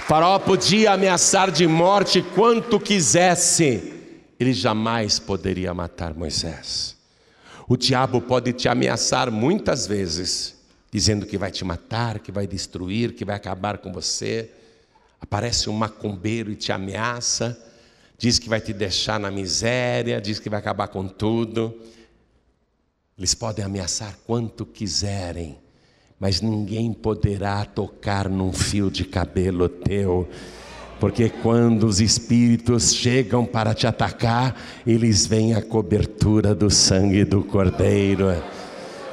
[0.06, 3.92] Faraó podia ameaçar de morte quanto quisesse,
[4.38, 6.96] ele jamais poderia matar Moisés.
[7.68, 10.61] O diabo pode te ameaçar muitas vezes,
[10.92, 14.50] dizendo que vai te matar, que vai destruir, que vai acabar com você.
[15.18, 17.58] Aparece um macumbeiro e te ameaça,
[18.18, 21.74] diz que vai te deixar na miséria, diz que vai acabar com tudo.
[23.16, 25.58] Eles podem ameaçar quanto quiserem,
[26.20, 30.28] mas ninguém poderá tocar num fio de cabelo teu.
[31.00, 34.56] Porque quando os espíritos chegam para te atacar,
[34.86, 38.26] eles vêm a cobertura do sangue do Cordeiro.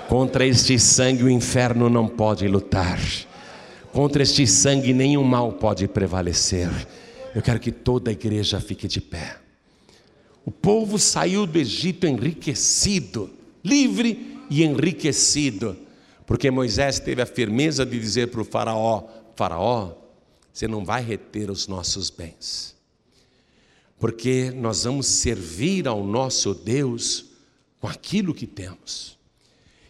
[0.10, 3.00] Contra este sangue o inferno não pode lutar.
[3.94, 6.70] Contra este sangue nenhum mal pode prevalecer.
[7.34, 9.38] Eu quero que toda a igreja fique de pé.
[10.44, 13.30] O povo saiu do Egito enriquecido,
[13.64, 15.78] livre e enriquecido
[16.30, 19.94] porque Moisés teve a firmeza de dizer para o Faraó: Faraó,
[20.54, 22.76] você não vai reter os nossos bens.
[23.98, 27.26] Porque nós vamos servir ao nosso Deus
[27.80, 29.18] com aquilo que temos.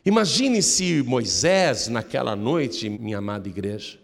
[0.06, 4.00] Imagine se Moisés, naquela noite, minha amada igreja,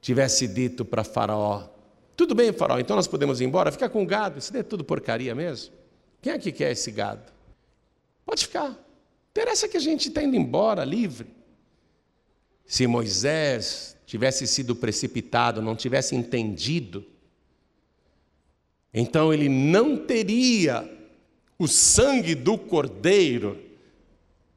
[0.00, 1.68] tivesse dito para Faraó:
[2.16, 4.84] Tudo bem, Faraó, então nós podemos ir embora, fica com o gado, isso é tudo
[4.84, 5.74] porcaria mesmo.
[6.22, 7.32] Quem é que quer esse gado?
[8.24, 8.76] Pode ficar.
[9.30, 11.28] Interessa que a gente está indo embora livre.
[12.64, 17.04] Se Moisés tivesse sido precipitado, não tivesse entendido,
[18.92, 20.90] então ele não teria
[21.58, 23.65] o sangue do cordeiro,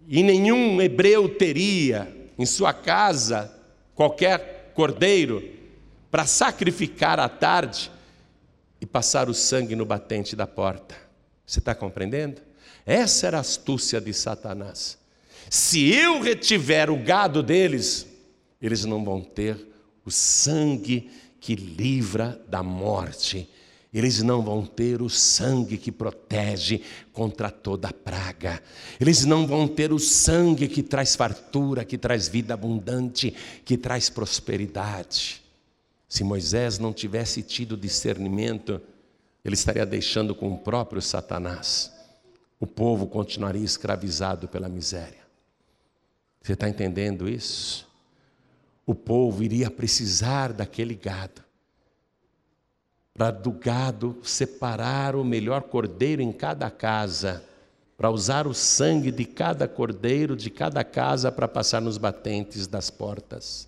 [0.10, 3.53] e nenhum hebreu teria em sua casa
[3.93, 5.47] qualquer cordeiro
[6.10, 7.91] para sacrificar à tarde
[8.82, 10.95] e passar o sangue no batente da porta.
[11.45, 12.41] Você está compreendendo?
[12.88, 14.97] Essa era a astúcia de Satanás.
[15.47, 18.07] Se eu retiver o gado deles,
[18.60, 19.64] eles não vão ter
[20.03, 23.47] o sangue que livra da morte.
[23.92, 26.82] Eles não vão ter o sangue que protege
[27.12, 28.62] contra toda praga.
[29.00, 33.34] Eles não vão ter o sangue que traz fartura, que traz vida abundante,
[33.66, 35.42] que traz prosperidade.
[36.08, 38.80] Se Moisés não tivesse tido discernimento,
[39.44, 41.92] ele estaria deixando com o próprio Satanás.
[42.60, 45.20] O povo continuaria escravizado pela miséria.
[46.42, 47.88] Você está entendendo isso?
[48.86, 51.44] O povo iria precisar daquele gado,
[53.20, 57.43] para do gado separar o melhor cordeiro em cada casa,
[57.97, 62.89] para usar o sangue de cada cordeiro de cada casa para passar nos batentes das
[62.89, 63.67] portas.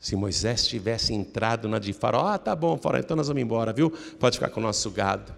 [0.00, 3.70] Se Moisés tivesse entrado na de Faraó, ah, tá bom, Faraó, então nós vamos embora,
[3.70, 3.90] viu?
[4.18, 5.30] Pode ficar com o nosso gado.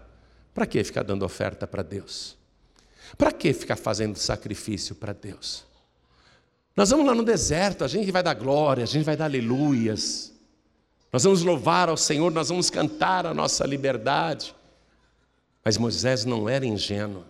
[0.55, 2.37] Para que ficar dando oferta para Deus?
[3.19, 5.65] Para que ficar fazendo sacrifício para Deus?
[6.77, 10.30] Nós vamos lá no deserto, a gente vai dar glória, a gente vai dar aleluias.
[11.13, 14.55] Nós vamos louvar ao Senhor, nós vamos cantar a nossa liberdade.
[15.65, 17.25] Mas Moisés não era ingênuo.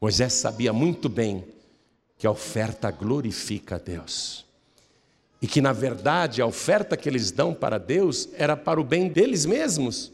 [0.00, 1.44] Moisés sabia muito bem
[2.18, 4.44] que a oferta glorifica a Deus.
[5.40, 9.08] E que, na verdade, a oferta que eles dão para Deus era para o bem
[9.08, 10.12] deles mesmos.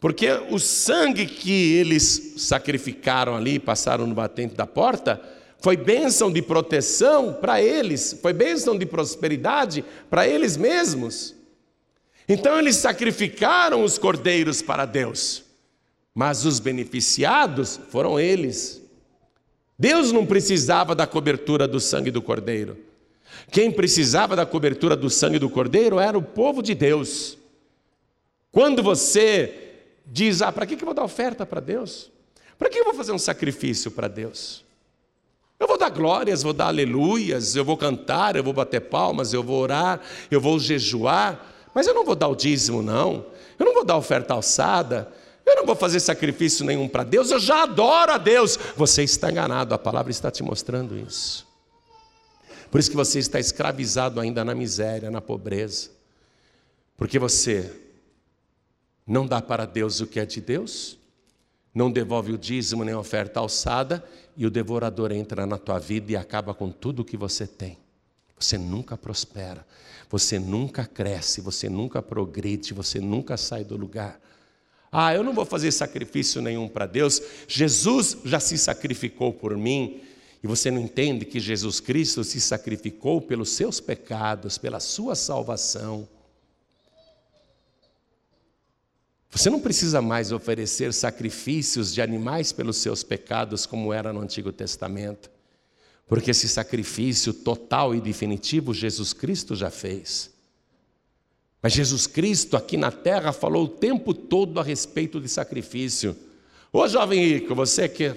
[0.00, 5.22] Porque o sangue que eles sacrificaram ali, passaram no batente da porta,
[5.60, 11.36] foi bênção de proteção para eles, foi bênção de prosperidade para eles mesmos.
[12.32, 15.44] Então eles sacrificaram os cordeiros para Deus,
[16.14, 18.80] mas os beneficiados foram eles.
[19.78, 22.78] Deus não precisava da cobertura do sangue do cordeiro.
[23.50, 27.36] Quem precisava da cobertura do sangue do cordeiro era o povo de Deus.
[28.50, 29.74] Quando você
[30.06, 32.10] diz: Ah, para que eu vou dar oferta para Deus?
[32.58, 34.64] Para que eu vou fazer um sacrifício para Deus?
[35.60, 39.42] Eu vou dar glórias, vou dar aleluias, eu vou cantar, eu vou bater palmas, eu
[39.42, 43.26] vou orar, eu vou jejuar, mas eu não vou dar o dízimo, não.
[43.58, 45.12] Eu não vou dar oferta alçada,
[45.44, 48.58] eu não vou fazer sacrifício nenhum para Deus, eu já adoro a Deus.
[48.76, 51.46] Você está enganado, a palavra está te mostrando isso.
[52.70, 55.90] Por isso que você está escravizado ainda na miséria, na pobreza.
[56.96, 57.70] Porque você
[59.06, 60.98] não dá para Deus o que é de Deus,
[61.74, 64.04] não devolve o dízimo nem a oferta alçada,
[64.36, 67.78] e o devorador entra na tua vida e acaba com tudo o que você tem.
[68.38, 69.66] Você nunca prospera,
[70.10, 74.20] você nunca cresce, você nunca progride, você nunca sai do lugar.
[74.90, 80.02] Ah, eu não vou fazer sacrifício nenhum para Deus, Jesus já se sacrificou por mim.
[80.42, 86.08] E você não entende que Jesus Cristo se sacrificou pelos seus pecados, pela sua salvação.
[89.30, 94.52] Você não precisa mais oferecer sacrifícios de animais pelos seus pecados, como era no Antigo
[94.52, 95.30] Testamento,
[96.12, 100.30] porque esse sacrifício total e definitivo Jesus Cristo já fez.
[101.62, 106.14] Mas Jesus Cristo aqui na terra falou o tempo todo a respeito de sacrifício.
[106.70, 108.14] Ô jovem rico, você quer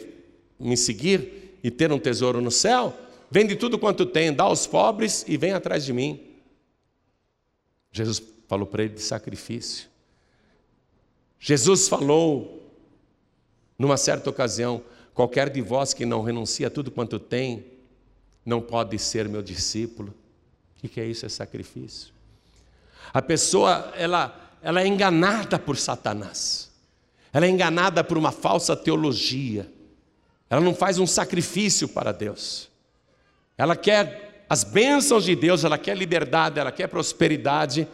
[0.59, 2.93] me seguir e ter um tesouro no céu?
[3.31, 6.19] Vende tudo quanto tem, dá aos pobres e vem atrás de mim.
[7.93, 9.87] Jesus falou para ele de sacrifício.
[11.39, 12.61] Jesus falou,
[13.79, 14.83] numa certa ocasião:
[15.13, 17.73] qualquer de vós que não renuncia a tudo quanto tem,
[18.45, 20.13] não pode ser meu discípulo.
[20.83, 21.25] O que é isso?
[21.25, 22.13] É sacrifício.
[23.13, 26.71] A pessoa, ela, ela é enganada por Satanás,
[27.33, 29.71] ela é enganada por uma falsa teologia,
[30.49, 32.69] ela não faz um sacrifício para Deus,
[33.57, 37.87] ela quer as bênçãos de Deus, ela quer liberdade, ela quer prosperidade,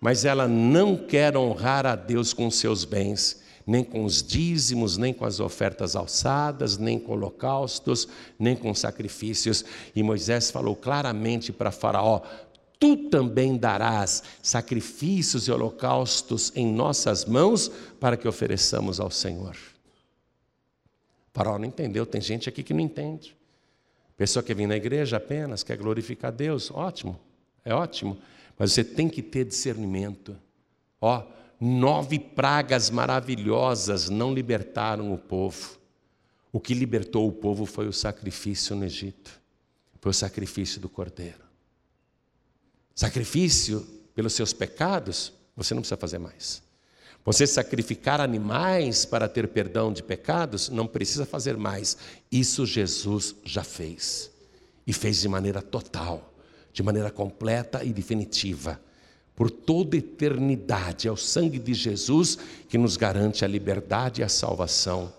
[0.00, 5.12] mas ela não quer honrar a Deus com seus bens, nem com os dízimos, nem
[5.12, 8.08] com as ofertas alçadas, nem com holocaustos,
[8.38, 9.64] nem com sacrifícios.
[9.94, 12.22] E Moisés falou claramente para Faraó:
[12.78, 19.56] tu também darás sacrifícios e holocaustos em nossas mãos para que ofereçamos ao Senhor.
[21.32, 23.36] Faraó não entendeu, tem gente aqui que não entende.
[24.16, 27.18] Pessoa que vem na igreja apenas, quer glorificar Deus, ótimo,
[27.64, 28.18] é ótimo,
[28.58, 30.36] mas você tem que ter discernimento.
[31.00, 31.22] Ó,
[31.60, 35.78] nove pragas maravilhosas não libertaram o povo.
[36.50, 39.30] O que libertou o povo foi o sacrifício no Egito,
[40.00, 41.44] foi o sacrifício do cordeiro.
[42.94, 46.62] Sacrifício pelos seus pecados, você não precisa fazer mais.
[47.24, 51.96] Você sacrificar animais para ter perdão de pecados, não precisa fazer mais.
[52.32, 54.30] Isso Jesus já fez.
[54.86, 56.34] E fez de maneira total,
[56.72, 58.80] de maneira completa e definitiva.
[59.40, 62.36] Por toda eternidade, é o sangue de Jesus
[62.68, 65.10] que nos garante a liberdade e a salvação.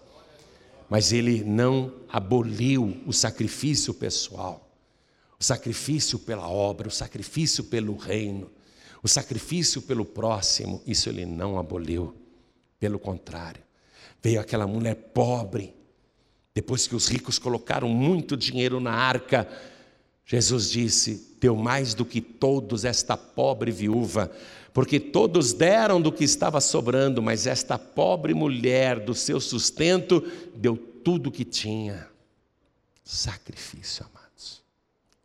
[0.87, 4.71] Mas ele não aboliu o sacrifício pessoal
[5.41, 8.47] o sacrifício pela obra, o sacrifício pelo reino,
[9.01, 12.15] o sacrifício pelo próximo, isso ele não aboliu.
[12.79, 13.63] Pelo contrário,
[14.21, 15.73] veio aquela mulher pobre,
[16.53, 19.47] depois que os ricos colocaram muito dinheiro na arca,
[20.31, 24.31] Jesus disse: Deu mais do que todos esta pobre viúva,
[24.73, 30.21] porque todos deram do que estava sobrando, mas esta pobre mulher, do seu sustento,
[30.55, 32.07] deu tudo o que tinha.
[33.03, 34.21] Sacrifício, amado.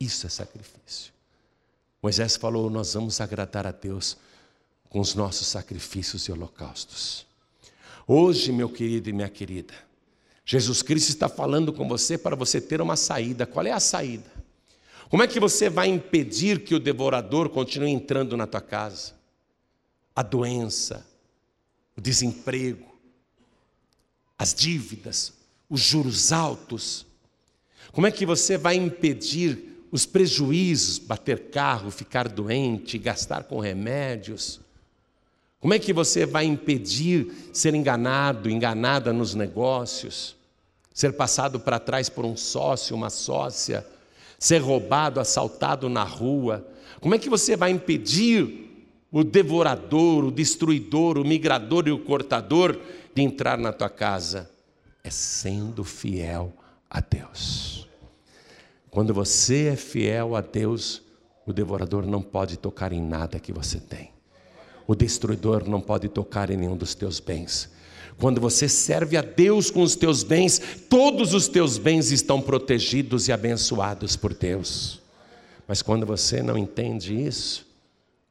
[0.00, 1.12] Isso é sacrifício.
[2.02, 4.16] Moisés falou: Nós vamos agradar a Deus
[4.88, 7.24] com os nossos sacrifícios e holocaustos.
[8.08, 9.74] Hoje, meu querido e minha querida,
[10.44, 13.46] Jesus Cristo está falando com você para você ter uma saída.
[13.46, 14.45] Qual é a saída?
[15.08, 19.14] Como é que você vai impedir que o devorador continue entrando na tua casa?
[20.14, 21.06] A doença,
[21.96, 22.86] o desemprego,
[24.38, 25.32] as dívidas,
[25.68, 27.06] os juros altos.
[27.92, 34.60] Como é que você vai impedir os prejuízos, bater carro, ficar doente, gastar com remédios.
[35.60, 40.36] Como é que você vai impedir ser enganado, enganada nos negócios,
[40.92, 43.86] ser passado para trás por um sócio, uma sócia,
[44.38, 46.66] ser roubado, assaltado na rua?
[47.00, 52.78] Como é que você vai impedir o devorador, o destruidor, o migrador e o cortador
[53.14, 54.50] de entrar na tua casa?
[55.02, 56.52] É sendo fiel
[56.90, 57.88] a Deus.
[58.90, 61.02] Quando você é fiel a Deus,
[61.46, 64.10] o devorador não pode tocar em nada que você tem.
[64.86, 67.70] O destruidor não pode tocar em nenhum dos teus bens.
[68.18, 73.28] Quando você serve a Deus com os teus bens, todos os teus bens estão protegidos
[73.28, 75.00] e abençoados por Deus.
[75.68, 77.66] Mas quando você não entende isso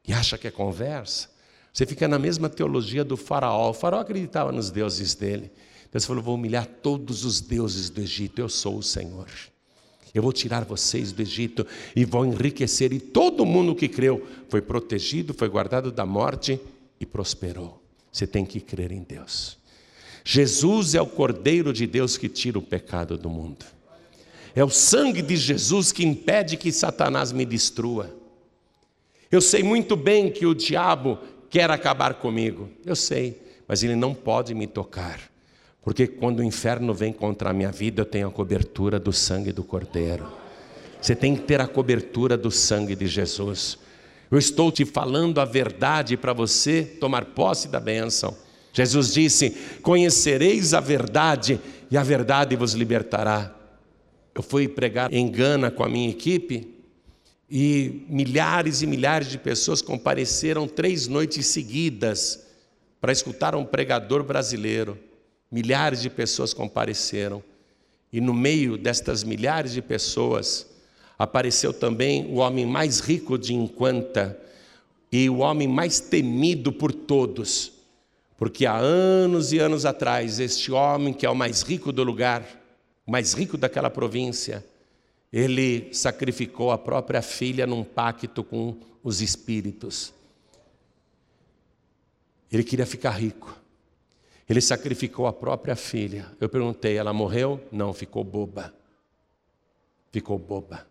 [0.06, 1.28] e acha que é conversa,
[1.72, 3.70] você fica na mesma teologia do faraó.
[3.70, 5.50] O faraó acreditava nos deuses dele.
[5.92, 9.28] Deus falou: Vou humilhar todos os deuses do Egito, eu sou o Senhor.
[10.14, 12.92] Eu vou tirar vocês do Egito e vou enriquecer.
[12.92, 16.58] E todo mundo que creu foi protegido, foi guardado da morte
[16.98, 17.82] e prosperou.
[18.10, 19.58] Você tem que crer em Deus.
[20.28, 23.64] Jesus é o Cordeiro de Deus que tira o pecado do mundo.
[24.54, 28.10] É o sangue de Jesus que impede que Satanás me destrua.
[29.30, 31.18] Eu sei muito bem que o diabo
[31.48, 32.68] quer acabar comigo.
[32.84, 35.20] Eu sei, mas ele não pode me tocar
[35.86, 39.52] porque quando o inferno vem contra a minha vida, eu tenho a cobertura do sangue
[39.52, 40.26] do Cordeiro.
[41.00, 43.78] Você tem que ter a cobertura do sangue de Jesus.
[44.28, 48.36] Eu estou te falando a verdade para você tomar posse da bênção.
[48.76, 51.58] Jesus disse: Conhecereis a verdade,
[51.90, 53.50] e a verdade vos libertará.
[54.34, 56.74] Eu fui pregar em Gana com a minha equipe,
[57.50, 62.46] e milhares e milhares de pessoas compareceram três noites seguidas
[63.00, 64.98] para escutar um pregador brasileiro.
[65.50, 67.42] Milhares de pessoas compareceram.
[68.12, 70.66] E no meio destas milhares de pessoas,
[71.18, 74.38] apareceu também o homem mais rico de Enquanta
[75.10, 77.75] e o homem mais temido por todos.
[78.36, 82.44] Porque há anos e anos atrás, este homem, que é o mais rico do lugar,
[83.06, 84.64] o mais rico daquela província,
[85.32, 90.12] ele sacrificou a própria filha num pacto com os espíritos.
[92.50, 93.58] Ele queria ficar rico.
[94.48, 96.30] Ele sacrificou a própria filha.
[96.40, 97.60] Eu perguntei, ela morreu?
[97.72, 98.72] Não, ficou boba.
[100.12, 100.86] Ficou boba.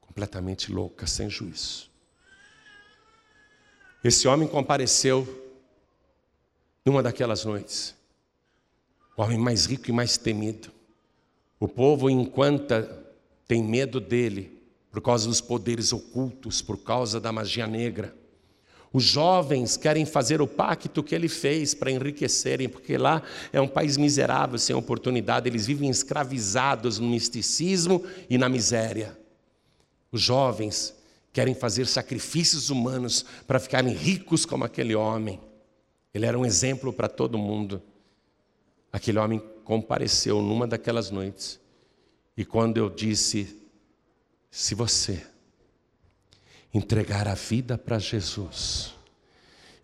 [0.00, 1.90] Completamente louca, sem juízo.
[4.02, 5.26] Esse homem compareceu
[6.84, 7.94] numa daquelas noites.
[9.16, 10.70] O homem mais rico e mais temido.
[11.58, 12.74] O povo, enquanto
[13.46, 18.14] tem medo dele, por causa dos poderes ocultos, por causa da magia negra.
[18.92, 23.22] Os jovens querem fazer o pacto que ele fez para enriquecerem, porque lá
[23.52, 29.18] é um país miserável, sem oportunidade, eles vivem escravizados no misticismo e na miséria.
[30.10, 30.94] Os jovens
[31.32, 35.40] querem fazer sacrifícios humanos para ficarem ricos como aquele homem.
[36.12, 37.82] Ele era um exemplo para todo mundo.
[38.92, 41.60] Aquele homem compareceu numa daquelas noites,
[42.36, 43.60] e quando eu disse:
[44.50, 45.22] se você
[46.72, 48.94] entregar a vida para Jesus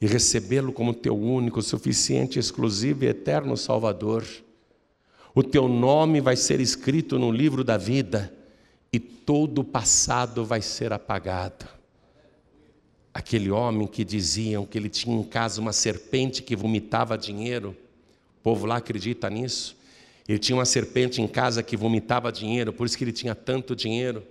[0.00, 4.26] e recebê-lo como teu único, suficiente, exclusivo e eterno Salvador,
[5.34, 8.32] o teu nome vai ser escrito no livro da vida
[8.94, 11.66] e todo o passado vai ser apagado.
[13.12, 17.76] Aquele homem que diziam que ele tinha em casa uma serpente que vomitava dinheiro,
[18.38, 19.76] o povo lá acredita nisso.
[20.28, 23.74] Ele tinha uma serpente em casa que vomitava dinheiro, por isso que ele tinha tanto
[23.74, 24.22] dinheiro.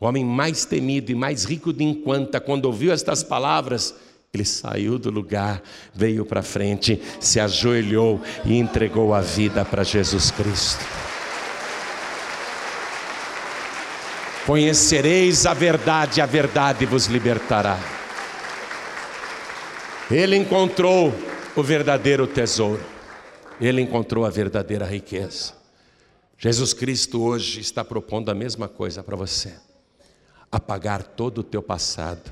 [0.00, 3.94] O homem mais temido e mais rico de enquanto, quando ouviu estas palavras,
[4.32, 5.62] ele saiu do lugar,
[5.94, 11.13] veio para frente, se ajoelhou e entregou a vida para Jesus Cristo.
[14.46, 17.78] Conhecereis a verdade, a verdade vos libertará.
[20.10, 21.14] Ele encontrou
[21.56, 22.84] o verdadeiro tesouro,
[23.58, 25.54] ele encontrou a verdadeira riqueza.
[26.36, 29.54] Jesus Cristo hoje está propondo a mesma coisa para você:
[30.52, 32.30] apagar todo o teu passado,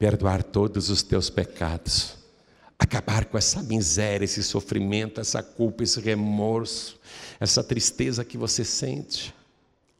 [0.00, 2.16] perdoar todos os teus pecados,
[2.76, 6.98] acabar com essa miséria, esse sofrimento, essa culpa, esse remorso,
[7.38, 9.32] essa tristeza que você sente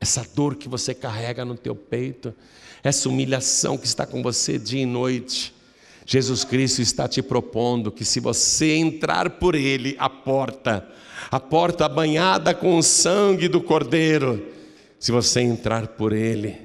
[0.01, 2.35] essa dor que você carrega no teu peito,
[2.83, 5.55] essa humilhação que está com você dia e noite.
[6.07, 10.89] Jesus Cristo está te propondo que se você entrar por ele, a porta,
[11.31, 14.45] a porta banhada com o sangue do Cordeiro,
[14.99, 16.57] se você entrar por ele,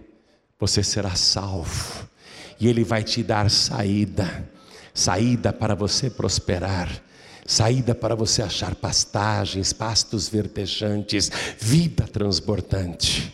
[0.57, 2.07] você será salvo.
[2.59, 4.49] E ele vai te dar saída,
[4.93, 7.03] saída para você prosperar
[7.45, 11.29] saída para você achar pastagens, pastos verdejantes,
[11.59, 13.33] vida transbordante.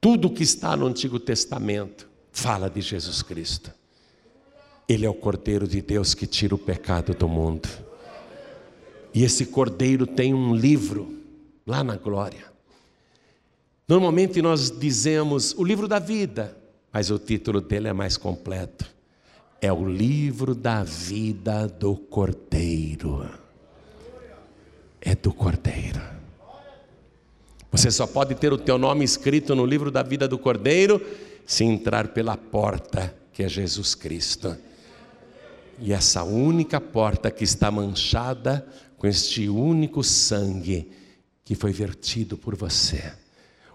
[0.00, 3.72] Tudo que está no Antigo Testamento fala de Jesus Cristo.
[4.88, 7.68] Ele é o Cordeiro de Deus que tira o pecado do mundo.
[9.12, 11.18] E esse Cordeiro tem um livro
[11.66, 12.46] lá na glória.
[13.88, 16.56] Normalmente nós dizemos o livro da vida,
[16.92, 18.97] mas o título dele é mais completo
[19.60, 23.28] é o livro da vida do Cordeiro.
[25.00, 26.00] É do Cordeiro.
[27.70, 31.04] Você só pode ter o teu nome escrito no livro da vida do Cordeiro
[31.44, 34.56] se entrar pela porta que é Jesus Cristo.
[35.78, 40.90] E essa única porta que está manchada com este único sangue
[41.44, 43.12] que foi vertido por você.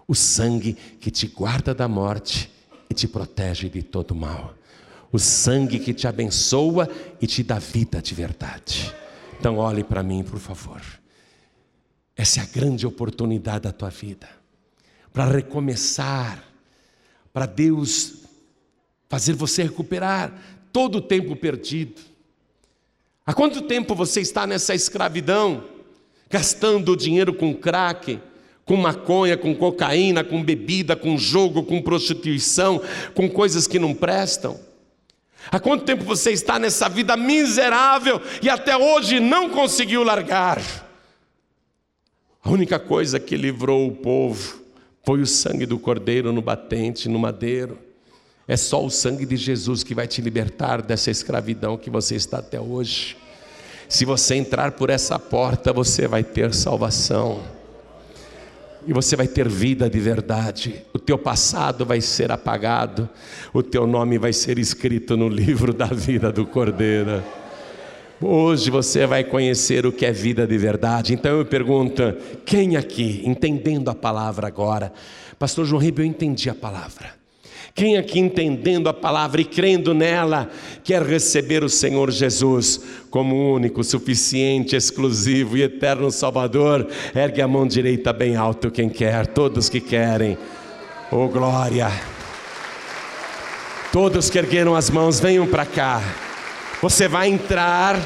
[0.06, 2.50] O sangue que te guarda da morte
[2.90, 4.54] e te protege de todo mal
[5.14, 6.88] o sangue que te abençoa
[7.20, 8.92] e te dá vida de verdade.
[9.38, 10.82] Então, olhe para mim, por favor.
[12.16, 14.28] Essa é a grande oportunidade da tua vida
[15.12, 16.42] para recomeçar,
[17.32, 18.24] para Deus
[19.08, 20.32] fazer você recuperar
[20.72, 22.02] todo o tempo perdido.
[23.24, 25.62] Há quanto tempo você está nessa escravidão,
[26.28, 28.18] gastando dinheiro com crack,
[28.64, 32.82] com maconha, com cocaína, com bebida, com jogo, com prostituição,
[33.14, 34.73] com coisas que não prestam?
[35.50, 40.60] Há quanto tempo você está nessa vida miserável e até hoje não conseguiu largar?
[42.42, 44.62] A única coisa que livrou o povo
[45.02, 47.78] foi o sangue do cordeiro no batente, no madeiro.
[48.46, 52.38] É só o sangue de Jesus que vai te libertar dessa escravidão que você está
[52.38, 53.16] até hoje.
[53.88, 57.42] Se você entrar por essa porta, você vai ter salvação
[58.86, 60.84] e você vai ter vida de verdade.
[60.92, 63.08] O teu passado vai ser apagado,
[63.52, 67.22] o teu nome vai ser escrito no livro da vida do Cordeiro.
[68.20, 71.12] Hoje você vai conhecer o que é vida de verdade.
[71.12, 72.02] Então eu pergunto:
[72.44, 74.92] quem aqui, entendendo a palavra agora,
[75.38, 77.23] Pastor João Ribeiro, eu entendi a palavra.
[77.76, 80.48] Quem aqui entendendo a palavra e crendo nela,
[80.84, 86.86] quer receber o Senhor Jesus como único, suficiente, exclusivo e eterno Salvador?
[87.12, 90.38] Ergue a mão direita bem alto quem quer, todos que querem.
[91.10, 91.90] Oh glória!
[93.90, 96.00] Todos que ergueram as mãos, venham para cá.
[96.80, 97.98] Você vai entrar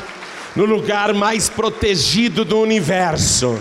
[0.57, 3.61] no lugar mais protegido do universo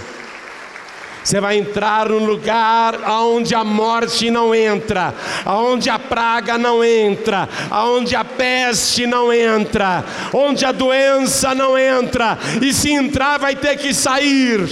[1.28, 5.14] você vai entrar num lugar aonde a morte não entra,
[5.44, 12.38] aonde a praga não entra, aonde a peste não entra, onde a doença não entra,
[12.62, 14.70] e se entrar vai ter que sair.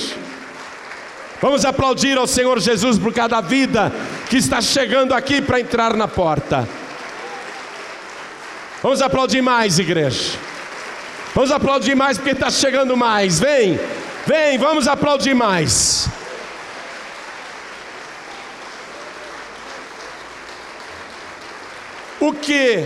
[1.41, 3.91] Vamos aplaudir ao Senhor Jesus por cada vida
[4.29, 6.65] que está chegando aqui para entrar na porta.
[8.81, 10.39] Vamos aplaudir mais, igreja.
[11.33, 13.41] Vamos aplaudir mais porque está chegando mais.
[13.41, 13.77] Vem,
[14.25, 16.09] vem, vamos aplaudir mais.
[22.19, 22.85] O que?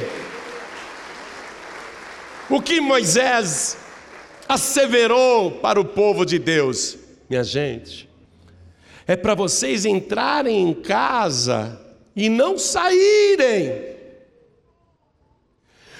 [2.49, 3.77] O que Moisés
[4.47, 6.97] asseverou para o povo de Deus,
[7.29, 8.09] minha gente,
[9.05, 11.79] é para vocês entrarem em casa
[12.15, 13.89] e não saírem.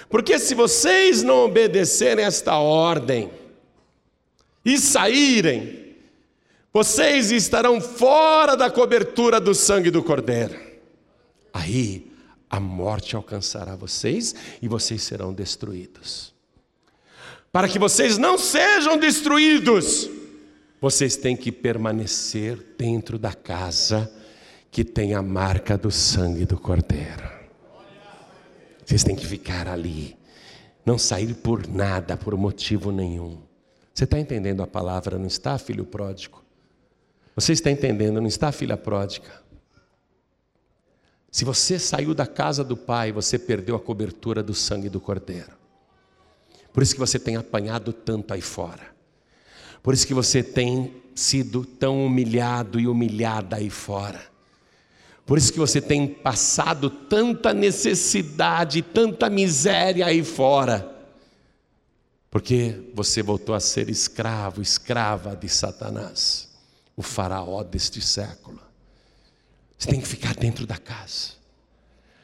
[0.10, 3.30] Porque se vocês não obedecerem esta ordem
[4.66, 5.96] e saírem,
[6.74, 10.60] vocês estarão fora da cobertura do sangue do Cordeiro.
[11.54, 12.09] Aí
[12.50, 16.34] a morte alcançará vocês e vocês serão destruídos.
[17.52, 20.10] Para que vocês não sejam destruídos,
[20.82, 24.12] vocês têm que permanecer dentro da casa
[24.72, 27.30] que tem a marca do sangue do Cordeiro.
[28.86, 30.18] Vocês têm que ficar ali,
[30.86, 33.40] não sair por nada, por motivo nenhum.
[33.94, 36.44] Você está entendendo a palavra, não está, filho pródigo?
[37.36, 39.30] Você está entendendo, não está, filha pródiga?
[41.32, 45.52] Se você saiu da casa do pai, você perdeu a cobertura do sangue do Cordeiro.
[46.74, 48.88] Por isso que você tem apanhado tanto aí fora.
[49.84, 54.22] Por isso que você tem sido tão humilhado e humilhada aí fora.
[55.26, 60.96] Por isso que você tem passado tanta necessidade, tanta miséria aí fora.
[62.32, 66.50] Porque você voltou a ser escravo, escrava de Satanás,
[66.96, 68.69] o faraó deste século.
[69.80, 71.40] Você tem que ficar dentro da casa.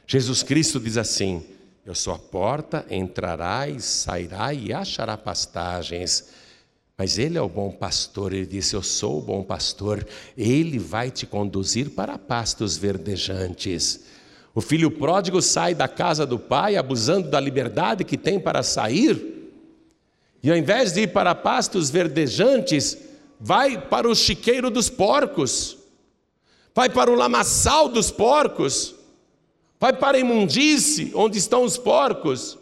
[0.06, 1.42] Jesus Cristo diz assim:
[1.86, 6.26] Eu sou a porta, entrará e sairá e achará pastagens.
[6.98, 10.06] Mas Ele é o bom pastor, Ele disse: Eu sou o bom pastor,
[10.38, 14.02] Ele vai te conduzir para pastos verdejantes.
[14.54, 19.52] O filho pródigo sai da casa do pai, abusando da liberdade que tem para sair,
[20.44, 22.98] e ao invés de ir para pastos verdejantes,
[23.40, 25.85] vai para o chiqueiro dos porcos
[26.76, 28.94] vai para o lamaçal dos porcos,
[29.80, 32.58] vai para a imundície, onde estão os porcos,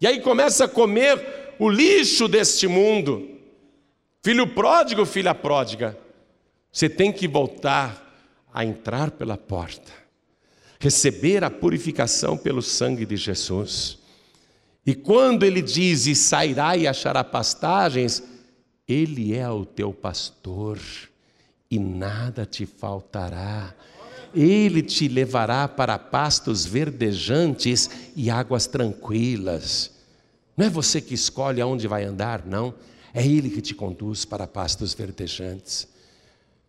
[0.00, 3.28] e aí começa a comer o lixo deste mundo.
[4.22, 5.98] Filho pródigo, filha pródiga,
[6.72, 8.06] você tem que voltar
[8.54, 9.90] a entrar pela porta,
[10.78, 13.98] receber a purificação pelo sangue de Jesus.
[14.86, 18.22] E quando ele diz: e sairá e achará pastagens,
[18.86, 20.78] ele é o teu pastor
[21.70, 23.74] e nada te faltará.
[24.34, 29.92] Ele te levará para pastos verdejantes e águas tranquilas.
[30.56, 32.74] Não é você que escolhe aonde vai andar, não.
[33.14, 35.88] É Ele que te conduz para pastos verdejantes.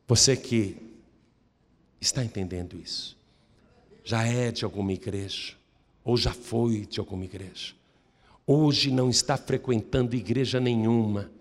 [0.08, 0.78] Você que
[1.99, 3.16] está entendendo isso,
[4.04, 5.54] já é de alguma igreja,
[6.04, 7.74] ou já foi de alguma igreja,
[8.45, 11.32] hoje não está frequentando igreja nenhuma,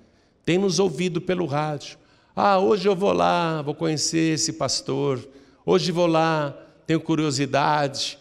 [0.44, 1.98] tem nos ouvido pelo rádio,
[2.42, 5.20] ah, hoje eu vou lá, vou conhecer esse pastor.
[5.66, 8.18] Hoje vou lá, tenho curiosidade,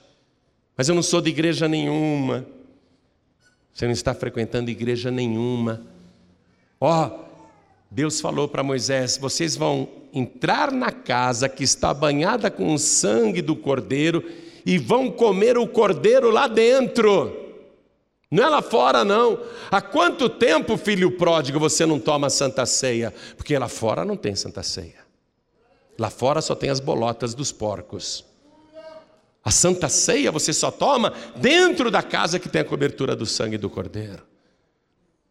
[0.76, 2.46] mas eu não sou de igreja nenhuma.
[3.74, 5.82] Você não está frequentando igreja nenhuma.
[6.82, 7.20] Ó, oh,
[7.90, 13.42] Deus falou para Moisés: vocês vão entrar na casa que está banhada com o sangue
[13.42, 14.22] do cordeiro
[14.66, 17.39] e vão comer o cordeiro lá dentro.
[18.32, 19.40] Não é lá fora, não.
[19.72, 23.14] Há quanto tempo, filho pródigo, você não toma santa ceia?
[23.36, 25.00] Porque lá fora não tem santa ceia.
[25.98, 28.24] Lá fora só tem as bolotas dos porcos.
[29.44, 33.58] A santa ceia você só toma dentro da casa que tem a cobertura do sangue
[33.58, 34.24] do cordeiro.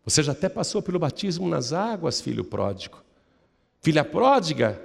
[0.05, 3.03] Você já até passou pelo batismo nas águas, filho pródigo.
[3.81, 4.81] Filha pródiga,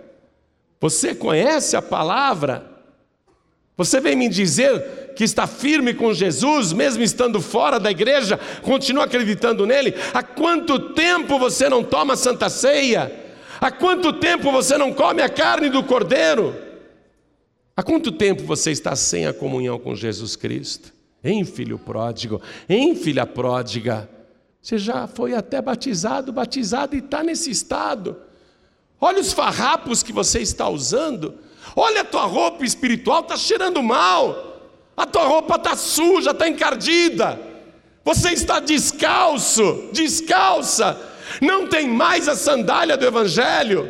[0.80, 2.73] você conhece a palavra?
[3.76, 9.06] Você vem me dizer que está firme com Jesus, mesmo estando fora da igreja, continua
[9.06, 9.96] acreditando nele?
[10.14, 13.12] Há quanto tempo você não toma santa ceia?
[13.60, 16.56] Há quanto tempo você não come a carne do cordeiro?
[17.76, 20.94] Há quanto tempo você está sem a comunhão com Jesus Cristo?
[21.24, 24.08] Em filho pródigo, em filha pródiga.
[24.62, 28.18] Você já foi até batizado, batizado e está nesse estado.
[29.02, 31.36] Olha os farrapos que você está usando.
[31.76, 34.54] Olha a tua roupa espiritual, está cheirando mal.
[34.96, 37.40] A tua roupa está suja, está encardida.
[38.04, 41.00] Você está descalço, descalça.
[41.42, 43.90] Não tem mais a sandália do Evangelho.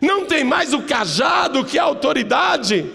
[0.00, 2.90] Não tem mais o cajado que é a autoridade.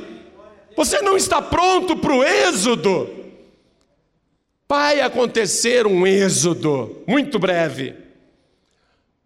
[0.76, 3.10] Você não está pronto para o êxodo.
[4.68, 7.96] Vai acontecer um êxodo muito breve,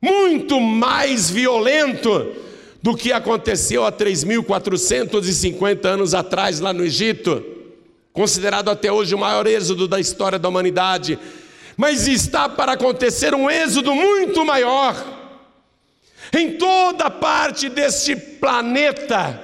[0.01, 2.33] muito mais violento
[2.83, 7.53] do que aconteceu há 3.450 anos atrás lá no Egito
[8.13, 11.17] considerado até hoje o maior êxodo da história da humanidade,
[11.75, 14.95] mas está para acontecer um êxodo muito maior.
[16.31, 19.41] Em toda parte deste planeta,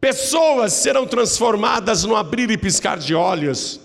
[0.00, 3.80] pessoas serão transformadas no abrir e piscar de olhos.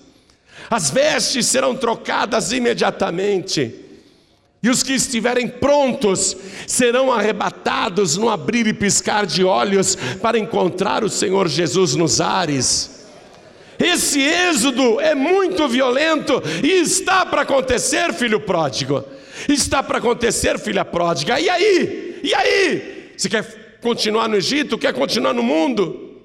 [0.70, 3.74] as vestes serão trocadas imediatamente,
[4.62, 6.36] e os que estiverem prontos
[6.68, 13.08] serão arrebatados no abrir e piscar de olhos para encontrar o Senhor Jesus nos ares.
[13.80, 19.04] Esse êxodo é muito violento e está para acontecer, filho pródigo.
[19.48, 21.40] Está para acontecer, filha pródiga.
[21.40, 22.20] E aí?
[22.22, 23.14] E aí?
[23.16, 24.78] Você quer continuar no Egito?
[24.78, 26.18] Quer continuar no mundo?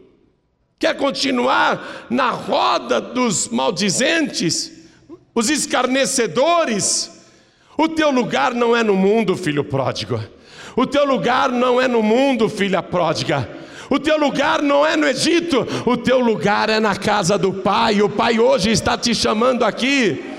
[0.76, 4.72] Quer continuar na roda dos maldizentes,
[5.32, 7.13] os escarnecedores?
[7.76, 10.20] O teu lugar não é no mundo, filho pródigo.
[10.76, 13.48] O teu lugar não é no mundo, filha pródiga.
[13.90, 18.02] O teu lugar não é no Egito, o teu lugar é na casa do Pai.
[18.02, 20.32] O Pai hoje está te chamando aqui.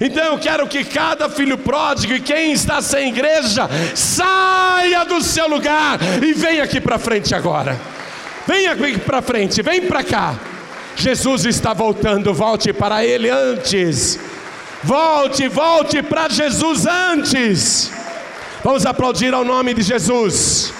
[0.00, 5.48] Então eu quero que cada filho pródigo e quem está sem igreja saia do seu
[5.48, 7.78] lugar e venha aqui para frente agora.
[8.46, 10.34] Venha aqui para frente, vem para cá.
[10.96, 14.18] Jesus está voltando, volte para Ele antes.
[14.82, 17.90] Volte, volte para Jesus antes.
[18.62, 20.72] Vamos aplaudir ao nome de Jesus.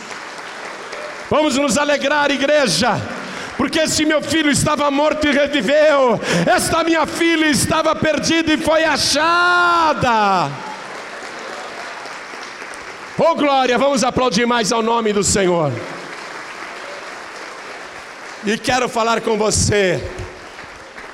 [1.30, 3.01] Vamos nos alegrar, igreja.
[3.57, 8.84] Porque esse meu filho estava morto e reviveu, esta minha filha estava perdida e foi
[8.84, 10.49] achada.
[13.18, 15.72] Oh glória, vamos aplaudir mais ao nome do Senhor.
[18.46, 20.01] E quero falar com você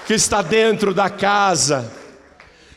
[0.07, 1.91] que está dentro da casa,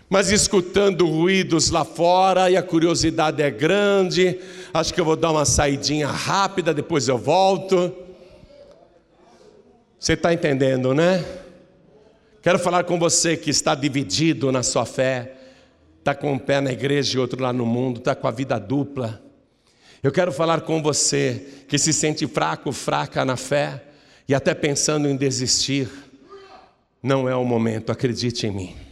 [0.10, 4.39] mas escutando ruídos lá fora e a curiosidade é grande.
[4.74, 7.93] Acho que eu vou dar uma saidinha rápida, depois eu volto.
[9.99, 11.26] Você está entendendo, né?
[12.41, 15.34] Quero falar com você que está dividido na sua fé,
[15.99, 18.58] está com um pé na igreja e outro lá no mundo, está com a vida
[18.58, 19.22] dupla.
[20.01, 23.84] Eu quero falar com você que se sente fraco, fraca na fé
[24.30, 25.89] e até pensando em desistir,
[27.03, 28.87] não é o momento, acredite em mim.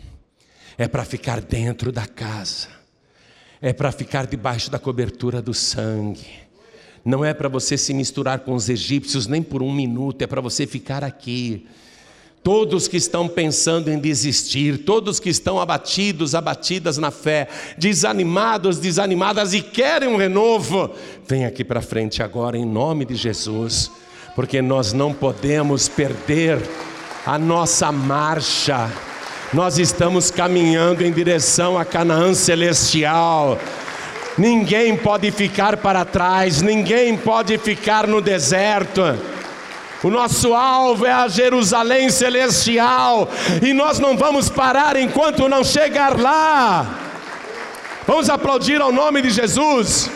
[0.77, 2.67] É para ficar dentro da casa,
[3.61, 6.45] é para ficar debaixo da cobertura do sangue.
[7.03, 10.41] Não é para você se misturar com os egípcios nem por um minuto, é para
[10.41, 11.67] você ficar aqui.
[12.43, 17.47] Todos que estão pensando em desistir, todos que estão abatidos, abatidas na fé,
[17.77, 20.93] desanimados, desanimadas e querem um renovo,
[21.27, 23.91] vem aqui para frente agora em nome de Jesus
[24.35, 26.59] porque nós não podemos perder
[27.25, 28.91] a nossa marcha.
[29.55, 33.57] Nós estamos caminhando em direção a Canaã celestial.
[34.37, 39.17] Ninguém pode ficar para trás, ninguém pode ficar no deserto.
[40.03, 43.29] O nosso alvo é a Jerusalém celestial
[43.61, 46.99] e nós não vamos parar enquanto não chegar lá.
[48.05, 50.09] Vamos aplaudir ao nome de Jesus.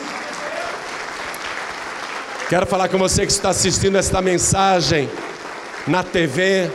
[2.50, 5.10] Quero falar com você que está assistindo esta mensagem
[5.88, 6.70] na TV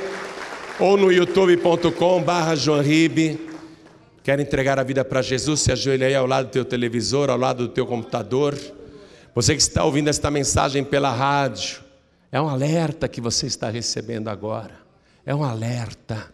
[0.79, 2.55] ou no youtube.com barra
[4.23, 5.61] Quer entregar a vida para Jesus?
[5.61, 8.59] Se ajoelha aí ao lado do teu televisor, ao lado do teu computador.
[9.35, 11.83] Você que está ouvindo esta mensagem pela rádio,
[12.33, 14.75] é um alerta que você está recebendo agora.
[15.27, 16.33] É um alerta.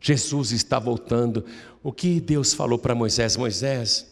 [0.00, 1.44] Jesus está voltando.
[1.82, 3.36] O que Deus falou para Moisés?
[3.36, 4.06] Moisés,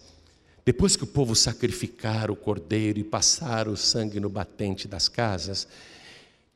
[0.64, 5.68] depois que o povo sacrificar o cordeiro e passar o sangue no batente das casas,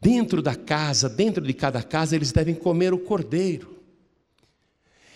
[0.03, 3.79] dentro da casa, dentro de cada casa, eles devem comer o cordeiro.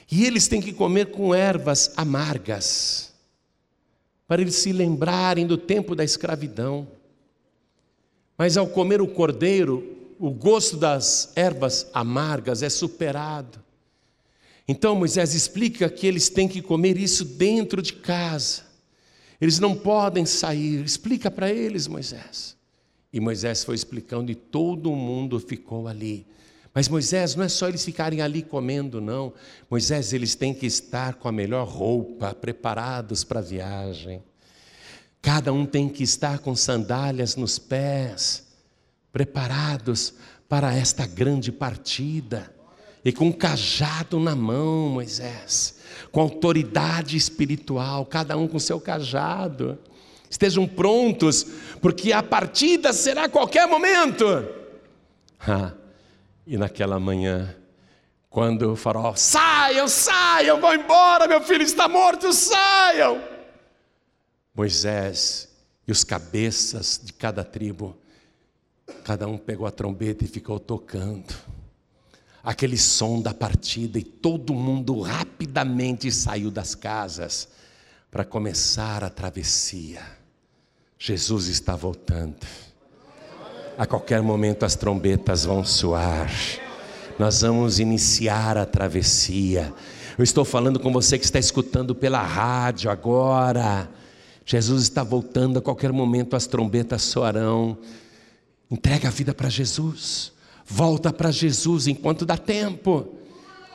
[0.09, 3.13] E eles têm que comer com ervas amargas,
[4.29, 6.87] para eles se lembrarem do tempo da escravidão.
[8.39, 13.59] Mas ao comer o cordeiro, o gosto das ervas amargas é superado.
[14.69, 18.63] Então Moisés explica que eles têm que comer isso dentro de casa.
[19.41, 20.85] Eles não podem sair.
[20.85, 22.56] Explica para eles, Moisés.
[23.17, 26.27] E Moisés foi explicando e todo mundo ficou ali.
[26.75, 29.33] Mas Moisés, não é só eles ficarem ali comendo, não.
[29.71, 34.23] Moisés, eles têm que estar com a melhor roupa, preparados para a viagem.
[35.23, 38.47] Cada um tem que estar com sandálias nos pés,
[39.11, 40.13] preparados
[40.47, 42.55] para esta grande partida.
[43.03, 45.77] E com um cajado na mão, Moisés
[46.13, 49.79] com autoridade espiritual, cada um com seu cajado.
[50.37, 51.47] Estejam prontos,
[51.81, 54.25] porque a partida será a qualquer momento.
[55.49, 55.75] Ah,
[56.47, 57.55] e naquela manhã,
[58.29, 63.23] quando o farol, saiam, saiam, vão embora, meu filho está morto, saiam.
[64.53, 65.49] Moisés
[65.87, 67.97] e os cabeças de cada tribo,
[69.05, 71.35] cada um pegou a trombeta e ficou tocando
[72.43, 77.47] aquele som da partida e todo mundo rapidamente saiu das casas
[78.11, 80.16] para começar a travessia.
[80.99, 82.37] Jesus está voltando.
[83.77, 86.31] A qualquer momento as trombetas vão soar.
[87.19, 89.73] Nós vamos iniciar a travessia.
[90.17, 93.89] Eu estou falando com você que está escutando pela rádio agora.
[94.45, 97.77] Jesus está voltando a qualquer momento, as trombetas soarão.
[98.71, 100.33] Entrega a vida para Jesus.
[100.65, 103.15] Volta para Jesus enquanto dá tempo.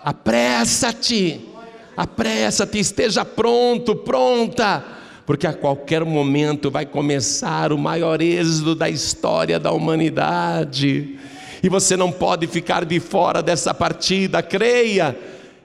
[0.03, 1.47] Apressa-te.
[1.95, 4.83] Apressa-te, esteja pronto, pronta,
[5.25, 11.17] porque a qualquer momento vai começar o maior êxodo da história da humanidade.
[11.63, 15.15] E você não pode ficar de fora dessa partida, creia.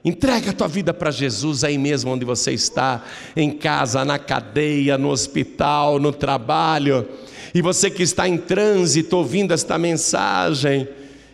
[0.05, 3.03] Entrega a tua vida para Jesus aí mesmo onde você está,
[3.35, 7.09] em casa, na cadeia, no hospital, no trabalho.
[7.53, 10.87] E você que está em trânsito ouvindo esta mensagem,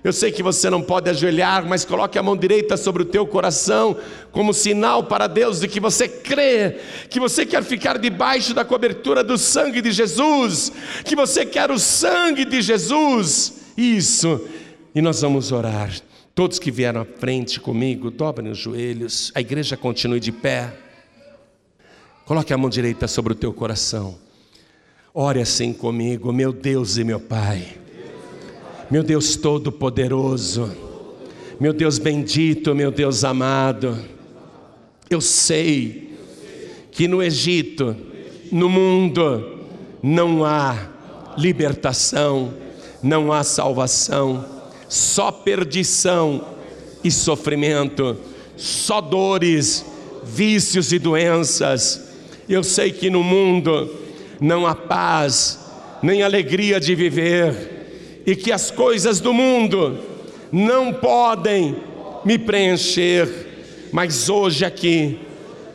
[0.05, 3.25] eu sei que você não pode ajoelhar, mas coloque a mão direita sobre o teu
[3.25, 3.97] coração,
[4.33, 6.79] como sinal para Deus de que você crê,
[7.09, 10.73] que você quer ficar debaixo da cobertura do sangue de Jesus,
[11.05, 13.61] que você quer o sangue de Jesus.
[13.77, 14.41] Isso.
[14.93, 15.93] E nós vamos orar.
[16.35, 19.31] Todos que vieram à frente comigo, dobrem os joelhos.
[19.37, 20.73] A igreja continue de pé.
[22.25, 24.19] Coloque a mão direita sobre o teu coração.
[25.15, 27.82] Ore assim comigo, meu Deus e meu Pai
[28.93, 30.71] meu Deus Todo-Poderoso,
[31.59, 33.99] meu Deus bendito, meu Deus amado,
[35.09, 36.13] eu sei
[36.91, 37.97] que no Egito,
[38.51, 39.61] no mundo,
[40.03, 40.91] não há
[41.39, 42.53] libertação,
[43.03, 44.45] não há salvação,
[44.91, 46.45] só perdição
[47.03, 48.19] e sofrimento,
[48.59, 49.87] só dores,
[50.23, 52.11] vícios e doenças.
[52.47, 53.91] Eu sei que no mundo
[54.39, 55.59] não há paz,
[56.03, 57.72] nem alegria de viver
[58.27, 59.99] e que as coisas do mundo
[60.51, 61.77] não podem
[62.25, 63.29] me preencher,
[63.93, 65.19] mas hoje aqui,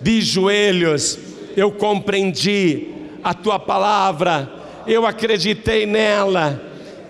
[0.01, 1.19] de joelhos,
[1.55, 2.87] eu compreendi
[3.23, 4.49] a tua palavra,
[4.85, 6.61] eu acreditei nela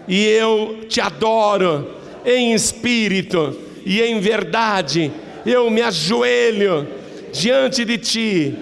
[0.08, 1.94] e eu te adoro
[2.26, 5.12] em espírito e em verdade.
[5.46, 6.88] Eu me ajoelho
[7.32, 8.56] diante de ti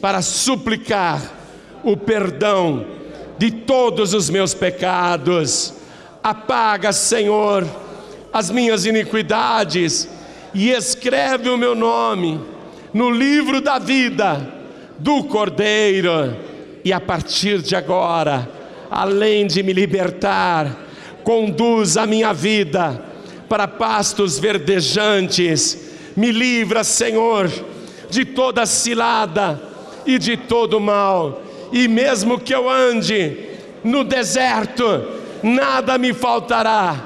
[0.00, 1.20] para suplicar
[1.84, 2.86] o perdão
[3.36, 5.74] de todos os meus pecados
[6.22, 7.66] Apaga, Senhor,
[8.32, 10.08] as minhas iniquidades
[10.54, 12.40] e escreve o meu nome
[12.94, 14.48] no livro da vida
[14.98, 16.36] do Cordeiro.
[16.84, 18.48] E a partir de agora,
[18.90, 20.76] além de me libertar,
[21.24, 23.02] conduz a minha vida
[23.48, 25.90] para pastos verdejantes.
[26.16, 27.50] Me livra, Senhor,
[28.10, 29.60] de toda cilada
[30.06, 31.42] e de todo mal.
[31.72, 33.36] E mesmo que eu ande
[33.82, 36.96] no deserto, nada me faltará,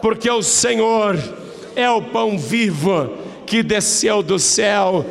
[0.00, 1.18] porque o Senhor
[1.74, 3.10] é o pão vivo
[3.46, 5.04] que desceu do céu.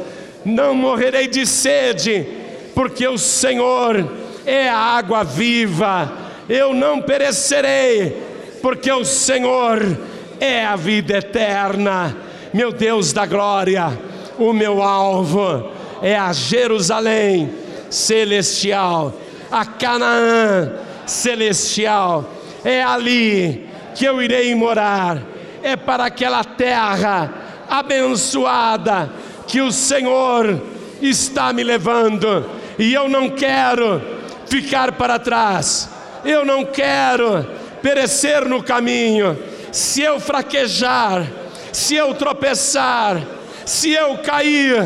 [0.45, 2.25] Não morrerei de sede,
[2.73, 4.09] porque o Senhor
[4.45, 6.11] é a água viva.
[6.47, 8.15] Eu não perecerei,
[8.61, 9.97] porque o Senhor
[10.39, 12.15] é a vida eterna.
[12.53, 13.97] Meu Deus da glória,
[14.37, 15.69] o meu alvo
[16.01, 17.51] é a Jerusalém
[17.89, 19.13] celestial,
[19.51, 20.71] a Canaã
[21.05, 25.21] celestial é ali que eu irei morar,
[25.61, 27.33] é para aquela terra
[27.69, 29.09] abençoada
[29.47, 30.61] que o Senhor
[31.01, 32.45] está me levando,
[32.77, 34.01] e eu não quero
[34.45, 35.89] ficar para trás,
[36.23, 37.45] eu não quero
[37.81, 39.37] perecer no caminho.
[39.71, 41.25] Se eu fraquejar,
[41.71, 43.21] se eu tropeçar,
[43.65, 44.83] se eu cair,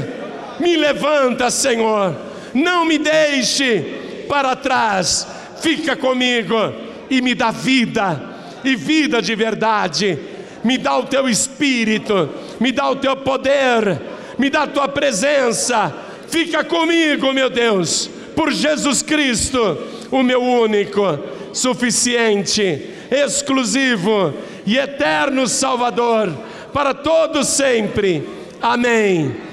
[0.60, 2.16] me levanta, Senhor,
[2.54, 5.28] não me deixe para trás,
[5.62, 6.56] fica comigo
[7.14, 8.20] e me dá vida,
[8.64, 10.18] e vida de verdade.
[10.64, 12.28] Me dá o teu espírito,
[12.60, 14.02] me dá o teu poder,
[14.40, 15.94] me dá a tua presença.
[16.28, 19.78] Fica comigo, meu Deus, por Jesus Cristo,
[20.10, 21.20] o meu único,
[21.54, 24.34] suficiente, exclusivo
[24.66, 26.34] e eterno Salvador,
[26.74, 28.28] para todos sempre.
[28.60, 29.53] Amém.